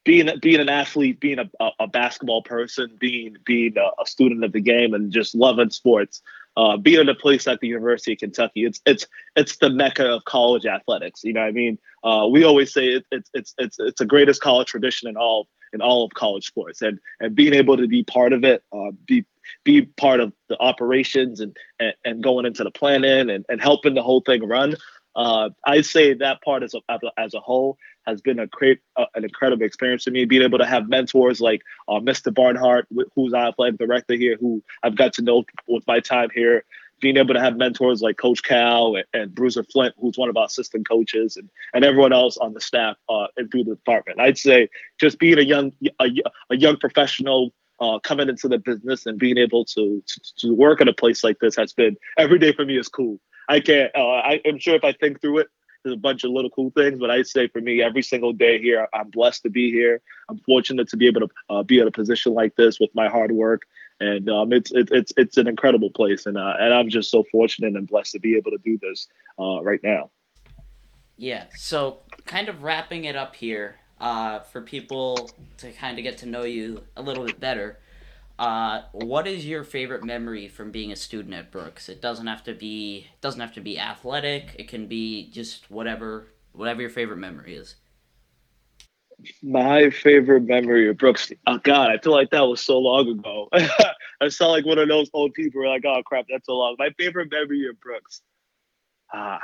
being 0.04 0.30
being 0.42 0.60
an 0.60 0.70
athlete, 0.70 1.20
being 1.20 1.40
a, 1.40 1.70
a 1.80 1.88
basketball 1.88 2.44
person, 2.44 2.96
being 3.00 3.38
being 3.44 3.76
a, 3.78 4.02
a, 4.02 4.06
student 4.06 4.44
of 4.44 4.52
the 4.52 4.62
game, 4.62 4.94
and 4.94 5.12
just 5.12 5.36
loving 5.36 5.72
sports. 5.72 6.22
Uh, 6.58 6.78
being 6.78 7.02
in 7.02 7.10
a 7.10 7.16
place 7.16 7.46
like 7.46 7.60
the 7.60 7.68
University 7.68 8.14
of 8.14 8.20
Kentucky, 8.20 8.66
it's 8.66 8.82
it's 8.86 9.06
it's 9.36 9.58
the 9.58 9.70
mecca 9.70 10.06
of 10.06 10.24
college 10.26 10.66
athletics. 10.66 11.24
You 11.24 11.34
know, 11.34 11.42
what 11.42 11.48
I 11.48 11.52
mean, 11.52 11.78
uh, 12.04 12.28
we 12.32 12.44
always 12.46 12.74
say 12.74 12.88
it, 12.88 13.06
it's 13.12 13.30
it's 13.34 13.54
it's 13.58 13.78
it's 13.80 14.00
the 14.00 14.06
greatest 14.06 14.42
college 14.42 14.68
tradition 14.68 15.10
in 15.10 15.18
all 15.18 15.48
in 15.74 15.82
all 15.82 16.06
of 16.06 16.14
college 16.14 16.46
sports, 16.46 16.82
and 16.82 17.00
and 17.20 17.36
being 17.36 17.54
able 17.54 17.76
to 17.76 17.88
be 17.88 18.04
part 18.04 18.32
of 18.32 18.46
it, 18.46 18.64
uh, 18.72 18.92
be 19.06 19.26
be 19.64 19.84
part 19.84 20.20
of 20.20 20.34
the 20.50 20.60
operations 20.60 21.40
and, 21.40 21.56
and, 21.80 21.94
and 22.04 22.24
going 22.24 22.46
into 22.46 22.64
the 22.64 22.72
planning 22.72 23.30
and, 23.30 23.46
and 23.50 23.62
helping 23.62 23.94
the 23.94 24.02
whole 24.02 24.22
thing 24.22 24.48
run. 24.48 24.76
Uh, 25.16 25.50
I'd 25.66 25.86
say 25.86 26.14
that 26.14 26.42
part 26.42 26.64
as 26.64 26.74
a, 26.74 27.10
as 27.18 27.34
a 27.34 27.40
whole 27.40 27.78
has 28.06 28.22
been 28.22 28.40
a 28.40 28.48
great, 28.48 28.80
uh, 28.96 29.06
an 29.16 29.24
incredible 29.24 29.66
experience 29.66 30.04
for 30.04 30.12
me. 30.12 30.26
Being 30.26 30.42
able 30.42 30.60
to 30.60 30.66
have 30.66 30.90
mentors 30.90 31.42
like 31.42 31.62
uh, 31.88 32.00
Mr. 32.00 32.34
Barnhart, 32.34 32.88
who's 33.16 33.34
our 33.34 33.48
athletic 33.48 33.80
director 33.80 34.16
here, 34.16 34.38
who 34.40 34.64
I've 34.84 34.96
got 34.96 35.14
to 35.14 35.22
know 35.22 35.44
with 35.68 35.86
my 35.88 36.00
time 36.00 36.30
here. 36.34 36.64
Being 37.02 37.18
able 37.18 37.34
to 37.34 37.42
have 37.42 37.58
mentors 37.58 38.02
like 38.02 38.18
Coach 38.18 38.42
Cal 38.42 38.96
and, 38.96 39.06
and 39.14 39.36
Bruiser 39.36 39.64
Flint, 39.64 39.96
who's 40.00 40.18
one 40.18 40.30
of 40.30 40.38
our 40.38 40.46
assistant 40.46 40.88
coaches, 40.88 41.36
and, 41.36 41.50
and 41.74 41.84
everyone 41.84 42.14
else 42.14 42.38
on 42.38 42.54
the 42.54 42.62
staff 42.62 42.96
uh, 43.10 43.28
and 43.36 43.52
through 43.52 43.66
the 43.66 43.76
department. 43.76 44.22
I'd 44.22 44.38
say 44.38 44.70
just 45.00 45.20
being 45.20 45.38
a 45.38 45.42
young 45.42 45.74
a, 46.00 46.10
a 46.50 46.56
young 46.56 46.78
professional 46.78 47.54
uh, 47.80 48.00
coming 48.00 48.30
into 48.30 48.48
the 48.48 48.58
business 48.58 49.06
and 49.06 49.20
being 49.20 49.38
able 49.38 49.66
to, 49.66 50.02
to, 50.08 50.22
to 50.38 50.54
work 50.54 50.82
at 50.82 50.88
a 50.88 50.94
place 50.94 51.24
like 51.24 51.40
this 51.40 51.56
has 51.56 51.74
been 51.74 51.98
every 52.18 52.40
day 52.40 52.54
for 52.54 52.66
me 52.66 52.78
is 52.78 52.88
cool. 52.88 53.20
I 53.48 53.60
can't. 53.60 53.92
Uh, 53.96 54.08
I, 54.08 54.42
am 54.46 54.58
sure 54.60 54.76
if 54.76 54.84
I 54.84 54.94
think 54.94 55.22
through 55.22 55.40
it, 55.40 55.48
there's 55.86 55.94
a 55.94 56.00
bunch 56.00 56.24
of 56.24 56.32
little 56.32 56.50
cool 56.50 56.72
things. 56.72 57.00
But 57.00 57.12
I'd 57.12 57.28
say 57.28 57.48
for 57.48 57.62
me, 57.62 57.82
every 57.82 58.02
single 58.02 58.34
day 58.34 58.60
here, 58.60 58.88
I'm 58.94 59.10
blessed 59.10 59.44
to 59.44 59.50
be 59.50 59.72
here. 59.72 60.02
I'm 60.28 60.40
fortunate 60.40 60.90
to 60.90 60.98
be 60.98 61.08
able 61.08 61.22
to 61.22 61.30
uh, 61.50 61.64
be 61.64 61.80
in 61.80 61.88
a 61.88 61.92
position 61.92 62.34
like 62.34 62.56
this 62.56 62.80
with 62.80 62.90
my 62.96 63.08
hard 63.08 63.32
work, 63.32 63.62
and 64.00 64.28
um, 64.30 64.52
it's 64.52 64.72
it, 64.72 64.90
it's 64.92 65.14
it's 65.16 65.38
an 65.38 65.48
incredible 65.48 65.92
place, 65.92 66.26
and 66.26 66.38
uh, 66.38 66.56
and 66.60 66.74
I'm 66.74 66.90
just 66.90 67.12
so 67.12 67.24
fortunate 67.32 67.76
and 67.76 67.88
blessed 67.88 68.14
to 68.14 68.20
be 68.20 68.36
able 68.36 68.52
to 68.52 68.58
do 68.58 68.78
this 68.82 69.08
uh, 69.40 69.62
right 69.62 69.80
now. 69.84 70.10
Yeah. 71.18 71.46
So, 71.56 72.00
kind 72.26 72.50
of 72.50 72.64
wrapping 72.64 73.06
it 73.06 73.16
up 73.16 73.36
here 73.36 73.78
uh, 74.02 74.40
for 74.40 74.62
people 74.62 75.30
to 75.58 75.72
kind 75.72 75.98
of 75.98 76.04
get 76.04 76.18
to 76.20 76.26
know 76.26 76.44
you 76.44 76.82
a 76.98 77.02
little 77.02 77.26
bit 77.26 77.40
better. 77.40 77.80
Uh, 78.38 78.82
what 78.92 79.28
is 79.28 79.46
your 79.46 79.64
favorite 79.64 80.04
memory 80.04 80.48
from 80.48 80.70
being 80.70 80.92
a 80.92 80.96
student 80.96 81.34
at 81.34 81.52
Brooks? 81.52 81.88
It 81.88 82.02
doesn't 82.02 82.28
have 82.28 82.44
to 82.44 82.54
be 82.54 83.08
doesn't 83.22 83.40
have 83.40 83.54
to 83.54 83.62
be 83.62 83.80
athletic. 83.80 84.56
It 84.60 84.68
can 84.68 84.88
be 84.88 85.30
just 85.32 85.72
whatever 85.72 86.28
whatever 86.52 86.82
your 86.82 86.90
favorite 86.90 87.18
memory 87.18 87.56
is. 87.56 87.76
My 89.42 89.90
favorite 89.90 90.44
memory 90.44 90.90
of 90.90 90.98
Brooks. 90.98 91.32
Oh 91.48 91.60
God, 91.60 91.90
I 91.90 91.98
feel 91.98 92.12
like 92.12 92.30
that 92.32 92.42
was 92.42 92.60
so 92.60 92.78
long 92.78 93.08
ago. 93.08 93.48
I 94.22 94.28
sound 94.28 94.52
like 94.52 94.66
one 94.66 94.80
of 94.80 94.90
those 94.90 95.10
old 95.14 95.34
people 95.34 95.62
who 95.62 95.68
are 95.68 95.70
like, 95.70 95.86
oh 95.86 96.04
crap, 96.04 96.26
that's 96.30 96.46
so 96.46 96.58
long. 96.58 96.76
My 96.78 96.90
favorite 97.00 97.32
memory 97.32 97.68
of 97.70 97.80
Brooks. 97.80 98.22
Ah. 99.14 99.40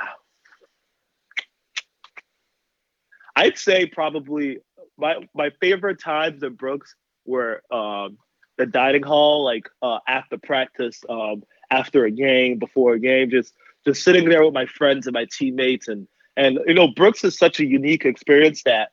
I'd 3.34 3.56
say 3.56 3.86
probably 3.86 4.58
my 4.98 5.16
my 5.34 5.50
favorite 5.60 5.98
times 5.98 6.42
at 6.42 6.58
Brooks 6.58 6.94
were 7.24 7.62
um, 7.70 8.18
the 8.64 8.70
dining 8.70 9.02
hall, 9.02 9.44
like 9.44 9.68
uh, 9.82 9.98
after 10.06 10.38
practice, 10.38 11.02
um, 11.08 11.42
after 11.70 12.04
a 12.04 12.10
game, 12.10 12.58
before 12.58 12.94
a 12.94 12.98
game, 13.00 13.28
just 13.30 13.54
just 13.84 14.04
sitting 14.04 14.28
there 14.28 14.44
with 14.44 14.54
my 14.54 14.66
friends 14.66 15.06
and 15.06 15.14
my 15.14 15.26
teammates, 15.30 15.88
and 15.88 16.06
and 16.36 16.60
you 16.66 16.74
know, 16.74 16.88
Brooks 16.88 17.24
is 17.24 17.36
such 17.36 17.58
a 17.58 17.66
unique 17.66 18.04
experience 18.04 18.62
that 18.62 18.92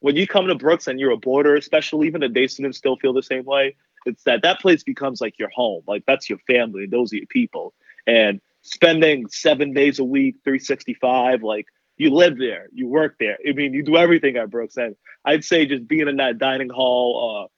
when 0.00 0.14
you 0.14 0.26
come 0.26 0.46
to 0.46 0.54
Brooks 0.54 0.86
and 0.86 1.00
you're 1.00 1.10
a 1.10 1.16
boarder, 1.16 1.56
especially 1.56 2.06
even 2.06 2.20
the 2.20 2.28
day 2.28 2.46
students 2.46 2.78
still 2.78 2.96
feel 2.96 3.12
the 3.12 3.22
same 3.22 3.44
way. 3.44 3.74
It's 4.06 4.22
that 4.22 4.42
that 4.42 4.60
place 4.60 4.84
becomes 4.84 5.20
like 5.20 5.38
your 5.38 5.50
home, 5.50 5.82
like 5.88 6.04
that's 6.06 6.30
your 6.30 6.38
family, 6.46 6.86
those 6.86 7.12
are 7.12 7.16
your 7.16 7.26
people, 7.26 7.74
and 8.06 8.40
spending 8.62 9.28
seven 9.28 9.72
days 9.72 9.98
a 9.98 10.04
week, 10.04 10.36
365, 10.44 11.42
like 11.42 11.66
you 11.96 12.10
live 12.10 12.38
there, 12.38 12.68
you 12.72 12.86
work 12.86 13.16
there. 13.18 13.36
I 13.46 13.52
mean, 13.52 13.74
you 13.74 13.82
do 13.82 13.96
everything 13.96 14.36
at 14.36 14.50
Brooks, 14.50 14.76
and 14.76 14.94
I'd 15.24 15.44
say 15.44 15.66
just 15.66 15.88
being 15.88 16.06
in 16.06 16.16
that 16.18 16.38
dining 16.38 16.70
hall. 16.70 17.42
Uh, 17.42 17.48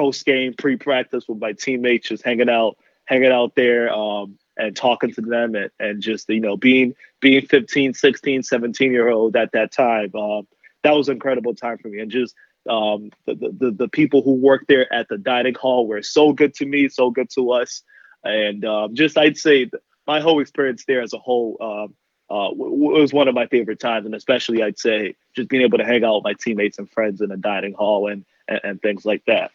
post 0.00 0.24
game, 0.24 0.54
pre 0.54 0.76
practice 0.76 1.28
with 1.28 1.38
my 1.38 1.52
teammates, 1.52 2.08
just 2.08 2.24
hanging 2.24 2.48
out, 2.48 2.78
hanging 3.04 3.30
out 3.30 3.54
there, 3.54 3.92
um, 3.92 4.38
and 4.56 4.74
talking 4.74 5.12
to 5.12 5.20
them, 5.20 5.54
and, 5.54 5.70
and 5.78 6.00
just 6.00 6.26
you 6.30 6.40
know 6.40 6.56
being 6.56 6.94
being 7.20 7.44
15, 7.44 7.92
16, 7.92 8.42
17 8.42 8.92
year 8.92 9.10
old 9.10 9.36
at 9.36 9.52
that 9.52 9.72
time. 9.72 10.10
Um, 10.14 10.48
that 10.82 10.96
was 10.96 11.08
an 11.08 11.16
incredible 11.16 11.54
time 11.54 11.76
for 11.76 11.88
me, 11.88 12.00
and 12.00 12.10
just 12.10 12.34
um, 12.68 13.10
the, 13.26 13.34
the 13.34 13.70
the 13.72 13.88
people 13.88 14.22
who 14.22 14.32
worked 14.32 14.68
there 14.68 14.90
at 14.90 15.08
the 15.08 15.18
dining 15.18 15.54
hall 15.54 15.86
were 15.86 16.02
so 16.02 16.32
good 16.32 16.54
to 16.54 16.64
me, 16.64 16.88
so 16.88 17.10
good 17.10 17.28
to 17.34 17.52
us, 17.52 17.82
and 18.24 18.64
um, 18.64 18.94
just 18.94 19.18
I'd 19.18 19.36
say 19.36 19.70
my 20.06 20.20
whole 20.20 20.40
experience 20.40 20.84
there 20.86 21.02
as 21.02 21.12
a 21.12 21.18
whole. 21.18 21.58
Um, 21.60 21.94
uh, 22.32 22.48
was 22.54 23.12
one 23.12 23.26
of 23.26 23.34
my 23.34 23.44
favorite 23.48 23.80
times, 23.80 24.06
and 24.06 24.14
especially 24.14 24.62
I'd 24.62 24.78
say 24.78 25.16
just 25.34 25.48
being 25.48 25.64
able 25.64 25.78
to 25.78 25.84
hang 25.84 26.04
out 26.04 26.14
with 26.14 26.22
my 26.22 26.34
teammates 26.34 26.78
and 26.78 26.88
friends 26.88 27.20
in 27.20 27.32
a 27.32 27.36
dining 27.36 27.72
hall 27.72 28.06
and, 28.06 28.24
and, 28.46 28.60
and 28.62 28.80
things 28.80 29.04
like 29.04 29.24
that. 29.26 29.50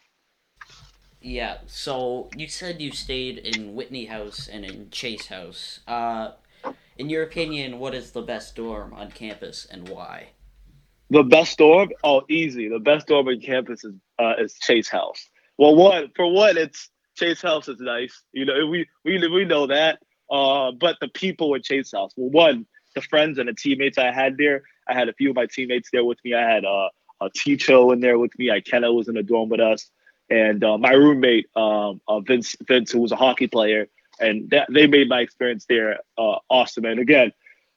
Yeah, 1.20 1.58
so 1.66 2.30
you 2.36 2.48
said 2.48 2.80
you 2.80 2.92
stayed 2.92 3.38
in 3.38 3.74
Whitney 3.74 4.04
House 4.04 4.48
and 4.48 4.64
in 4.64 4.90
Chase 4.90 5.26
House. 5.26 5.80
Uh, 5.86 6.32
in 6.98 7.10
your 7.10 7.22
opinion, 7.22 7.78
what 7.78 7.94
is 7.94 8.12
the 8.12 8.22
best 8.22 8.54
dorm 8.54 8.92
on 8.92 9.10
campus 9.10 9.66
and 9.70 9.88
why? 9.88 10.28
The 11.10 11.22
best 11.22 11.58
dorm? 11.58 11.90
Oh, 12.02 12.22
easy. 12.28 12.68
The 12.68 12.78
best 12.78 13.06
dorm 13.06 13.28
on 13.28 13.40
campus 13.40 13.84
is 13.84 13.94
uh, 14.18 14.34
is 14.38 14.54
Chase 14.54 14.88
House. 14.88 15.28
Well, 15.58 15.74
one 15.74 16.10
for 16.16 16.30
one, 16.32 16.56
it's 16.56 16.90
Chase 17.16 17.42
House 17.42 17.68
is 17.68 17.80
nice. 17.80 18.22
You 18.32 18.44
know, 18.44 18.66
we 18.66 18.86
we 19.04 19.26
we 19.28 19.44
know 19.44 19.66
that. 19.66 20.00
Uh, 20.30 20.72
but 20.72 20.96
the 21.00 21.08
people 21.08 21.54
at 21.54 21.62
Chase 21.62 21.92
House. 21.92 22.12
Well, 22.16 22.30
one, 22.30 22.66
the 22.94 23.00
friends 23.02 23.38
and 23.38 23.48
the 23.48 23.54
teammates 23.54 23.98
I 23.98 24.10
had 24.12 24.36
there. 24.36 24.62
I 24.88 24.94
had 24.94 25.08
a 25.08 25.12
few 25.12 25.30
of 25.30 25.36
my 25.36 25.46
teammates 25.46 25.90
there 25.92 26.04
with 26.04 26.18
me. 26.24 26.34
I 26.34 26.42
had 26.42 26.64
uh, 26.64 26.88
uh, 27.20 27.28
Ticho 27.36 27.92
in 27.92 28.00
there 28.00 28.18
with 28.18 28.36
me. 28.38 28.48
Ikenna 28.48 28.92
was 28.92 29.08
in 29.08 29.14
the 29.14 29.22
dorm 29.22 29.48
with 29.48 29.60
us, 29.60 29.90
and 30.28 30.62
uh, 30.64 30.78
my 30.78 30.92
roommate 30.92 31.48
um, 31.56 32.00
uh, 32.08 32.20
Vince 32.20 32.56
Vince, 32.66 32.90
who 32.90 33.00
was 33.00 33.12
a 33.12 33.16
hockey 33.16 33.46
player, 33.46 33.88
and 34.18 34.50
that, 34.50 34.68
they 34.72 34.86
made 34.86 35.08
my 35.08 35.20
experience 35.20 35.66
there 35.68 35.98
uh, 36.18 36.36
awesome. 36.48 36.84
And 36.84 37.00
again, 37.00 37.32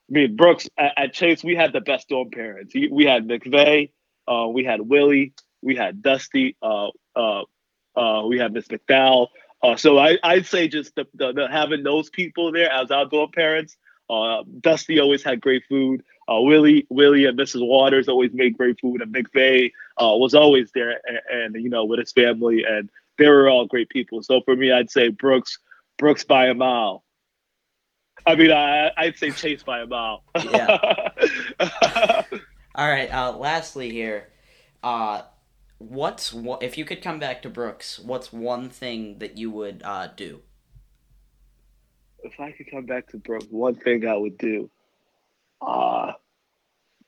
I 0.09 0.11
mean 0.11 0.35
Brooks 0.35 0.69
at, 0.77 0.93
at, 0.97 1.13
Chase, 1.13 1.43
we 1.43 1.55
had 1.55 1.73
the 1.73 1.81
best 1.81 2.09
dorm 2.09 2.29
parents. 2.31 2.73
We 2.73 3.05
had 3.05 3.27
McVeigh, 3.27 3.91
uh, 4.27 4.47
we 4.47 4.63
had 4.63 4.81
Willie, 4.81 5.33
we 5.61 5.75
had 5.75 6.01
Dusty, 6.01 6.55
uh, 6.61 6.89
uh, 7.15 7.43
we 8.27 8.39
had 8.39 8.53
Miss 8.53 8.67
McDowell. 8.67 9.27
So 9.77 9.97
I, 9.99 10.17
I'd 10.23 10.45
say 10.45 10.69
just 10.69 10.95
the, 10.95 11.05
the, 11.13 11.33
the, 11.33 11.47
having 11.49 11.83
those 11.83 12.09
people 12.09 12.51
there 12.51 12.71
as 12.71 12.91
our 12.91 13.05
dorm 13.05 13.31
parents. 13.31 13.77
Dusty 14.61 14.99
always 14.99 15.23
had 15.23 15.41
great 15.41 15.63
food. 15.69 16.03
Uh, 16.29 16.41
Willie, 16.41 16.85
Willie 16.89 17.25
and 17.25 17.37
Mrs. 17.37 17.65
Waters 17.65 18.07
always 18.07 18.31
made 18.33 18.57
great 18.57 18.79
food, 18.79 19.01
and 19.01 19.13
McVeigh 19.13 19.71
uh, 19.97 20.15
was 20.15 20.35
always 20.35 20.71
there, 20.73 20.99
and, 21.07 21.55
and, 21.55 21.63
you 21.63 21.69
know 21.69 21.85
with 21.85 21.99
his 21.99 22.11
family, 22.11 22.63
and 22.63 22.89
they 23.17 23.27
were 23.27 23.49
all 23.49 23.65
great 23.65 23.89
people. 23.89 24.21
So 24.21 24.41
for 24.41 24.55
me, 24.55 24.71
I'd 24.71 24.91
say 24.91 25.07
Brooks, 25.07 25.57
Brooks 25.97 26.23
by 26.23 26.47
a 26.47 26.53
mile. 26.53 27.03
I 28.27 28.35
mean, 28.35 28.51
I, 28.51 28.91
I'd 28.95 29.17
say 29.17 29.31
Chase 29.31 29.63
by 29.63 29.79
a 29.79 29.87
mile. 29.87 30.23
yeah. 30.35 31.09
all 32.75 32.89
right. 32.89 33.11
Uh, 33.11 33.35
lastly, 33.35 33.89
here, 33.89 34.27
uh, 34.83 35.23
what's 35.79 36.35
if 36.61 36.77
you 36.77 36.85
could 36.85 37.01
come 37.01 37.17
back 37.17 37.41
to 37.41 37.49
Brooks? 37.49 37.97
What's 37.97 38.31
one 38.31 38.69
thing 38.69 39.19
that 39.19 39.37
you 39.37 39.49
would 39.51 39.81
uh, 39.83 40.09
do? 40.15 40.41
If 42.23 42.39
I 42.39 42.51
could 42.51 42.69
come 42.69 42.85
back 42.85 43.07
to 43.09 43.17
Brooks, 43.17 43.47
one 43.49 43.75
thing 43.75 44.05
I 44.05 44.15
would 44.15 44.37
do. 44.37 44.69
Uh 45.61 46.13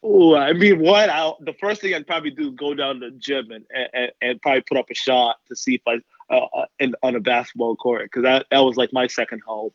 Oh, 0.04 0.36
I 0.36 0.54
mean, 0.54 0.80
what? 0.80 1.10
I, 1.10 1.32
the 1.42 1.54
first 1.54 1.82
thing 1.82 1.94
I'd 1.94 2.08
probably 2.08 2.32
do 2.32 2.52
go 2.52 2.74
down 2.74 3.00
to 3.02 3.12
the 3.12 3.18
gym 3.18 3.52
and, 3.52 3.66
and, 3.94 4.12
and 4.22 4.42
probably 4.42 4.62
put 4.62 4.78
up 4.78 4.90
a 4.90 4.96
shot 4.96 5.38
to 5.48 5.56
see 5.56 5.76
if 5.76 5.82
I 5.88 6.00
uh, 6.34 6.48
uh 6.56 6.66
in, 6.80 6.96
on 7.04 7.16
a 7.16 7.20
basketball 7.20 7.76
court 7.76 8.06
because 8.06 8.24
that, 8.24 8.48
that 8.50 8.60
was 8.60 8.78
like 8.78 8.92
my 8.94 9.08
second 9.08 9.42
home. 9.46 9.72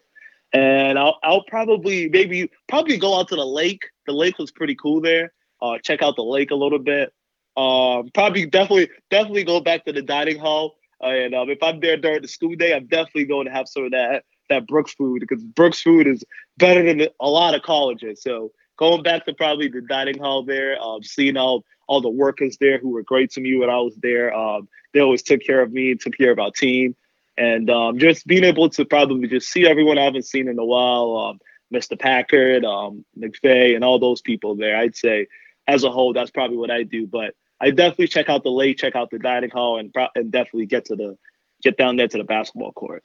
And 0.52 0.98
I'll 0.98 1.18
I'll 1.22 1.44
probably 1.44 2.08
maybe 2.08 2.50
probably 2.68 2.96
go 2.96 3.18
out 3.18 3.28
to 3.28 3.36
the 3.36 3.46
lake. 3.46 3.84
The 4.06 4.12
lake 4.12 4.38
was 4.38 4.50
pretty 4.50 4.74
cool 4.74 5.00
there. 5.00 5.32
Uh, 5.62 5.78
check 5.78 6.02
out 6.02 6.16
the 6.16 6.22
lake 6.24 6.50
a 6.50 6.56
little 6.56 6.78
bit. 6.78 7.12
Um, 7.56 8.10
probably 8.12 8.46
definitely 8.46 8.90
definitely 9.10 9.44
go 9.44 9.60
back 9.60 9.84
to 9.84 9.92
the 9.92 10.02
dining 10.02 10.38
hall. 10.38 10.76
Uh, 11.02 11.08
and 11.08 11.34
um, 11.34 11.50
if 11.50 11.62
I'm 11.62 11.78
there 11.78 11.96
during 11.96 12.22
the 12.22 12.28
school 12.28 12.56
day, 12.56 12.74
I'm 12.74 12.86
definitely 12.86 13.26
going 13.26 13.46
to 13.46 13.52
have 13.52 13.68
some 13.68 13.84
of 13.84 13.90
that 13.92 14.24
that 14.48 14.66
Brooks 14.66 14.94
food 14.94 15.20
because 15.20 15.42
Brooks 15.42 15.82
food 15.82 16.06
is 16.08 16.24
better 16.56 16.82
than 16.82 17.08
a 17.20 17.28
lot 17.28 17.54
of 17.54 17.62
colleges. 17.62 18.22
So 18.22 18.50
going 18.76 19.02
back 19.02 19.24
to 19.26 19.34
probably 19.34 19.68
the 19.68 19.80
dining 19.82 20.18
hall 20.18 20.42
there, 20.42 20.80
um, 20.80 21.02
seeing 21.02 21.36
all 21.36 21.64
all 21.88 22.00
the 22.00 22.10
workers 22.10 22.56
there 22.60 22.78
who 22.78 22.90
were 22.90 23.02
great 23.02 23.30
to 23.30 23.40
me 23.40 23.56
when 23.56 23.70
I 23.70 23.78
was 23.78 23.94
there. 23.96 24.34
Um, 24.34 24.68
they 24.92 25.00
always 25.00 25.22
took 25.22 25.40
care 25.40 25.62
of 25.62 25.72
me, 25.72 25.94
took 25.94 26.16
care 26.16 26.32
of 26.32 26.38
our 26.38 26.50
team, 26.50 26.96
and 27.36 27.70
um, 27.70 27.98
just 27.98 28.26
being 28.26 28.44
able 28.44 28.68
to 28.70 28.84
probably 28.84 29.28
just 29.28 29.48
see 29.48 29.66
everyone 29.66 29.98
I 29.98 30.04
haven't 30.04 30.26
seen 30.26 30.48
in 30.48 30.58
a 30.58 30.64
while, 30.64 31.16
um, 31.16 31.40
Mr. 31.72 31.98
Packard, 31.98 32.64
um, 32.64 33.04
McVeigh, 33.18 33.74
and 33.74 33.84
all 33.84 33.98
those 33.98 34.20
people 34.20 34.56
there. 34.56 34.76
I'd 34.76 34.96
say 34.96 35.26
as 35.66 35.84
a 35.84 35.90
whole, 35.90 36.12
that's 36.12 36.30
probably 36.30 36.56
what 36.56 36.70
I 36.70 36.82
do. 36.82 37.06
But 37.06 37.34
I 37.60 37.70
definitely 37.70 38.08
check 38.08 38.28
out 38.28 38.42
the 38.42 38.50
lake, 38.50 38.78
check 38.78 38.96
out 38.96 39.10
the 39.10 39.18
dining 39.18 39.50
hall, 39.50 39.78
and, 39.78 39.94
and 40.14 40.30
definitely 40.30 40.66
get 40.66 40.86
to 40.86 40.96
the 40.96 41.18
get 41.62 41.76
down 41.76 41.96
there 41.96 42.08
to 42.08 42.18
the 42.18 42.24
basketball 42.24 42.72
court. 42.72 43.02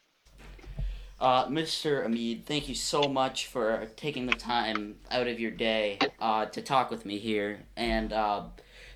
Uh, 1.22 1.46
Mr. 1.46 2.04
Amid, 2.04 2.48
thank 2.48 2.68
you 2.68 2.74
so 2.74 3.04
much 3.04 3.46
for 3.46 3.88
taking 3.96 4.26
the 4.26 4.34
time 4.34 4.96
out 5.12 5.28
of 5.28 5.40
your 5.40 5.52
day 5.52 6.00
uh, 6.20 6.48
to 6.48 6.64
talk 6.64 6.90
with 6.90 7.06
me 7.06 7.20
here, 7.20 7.60
and 7.78 8.12
uh, 8.12 8.46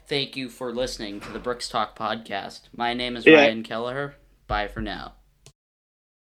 thank 0.08 0.36
you 0.36 0.50
for 0.50 0.74
listening 0.74 1.20
to 1.20 1.32
the 1.32 1.38
Brooks 1.38 1.70
Talk 1.70 1.96
podcast. 1.96 2.62
My 2.76 2.96
name 2.96 3.16
is 3.16 3.28
yeah. 3.28 3.36
Ryan 3.36 3.62
Kelleher. 3.62 4.16
Bye 4.48 4.68
for 4.68 4.82
now. 4.82 5.14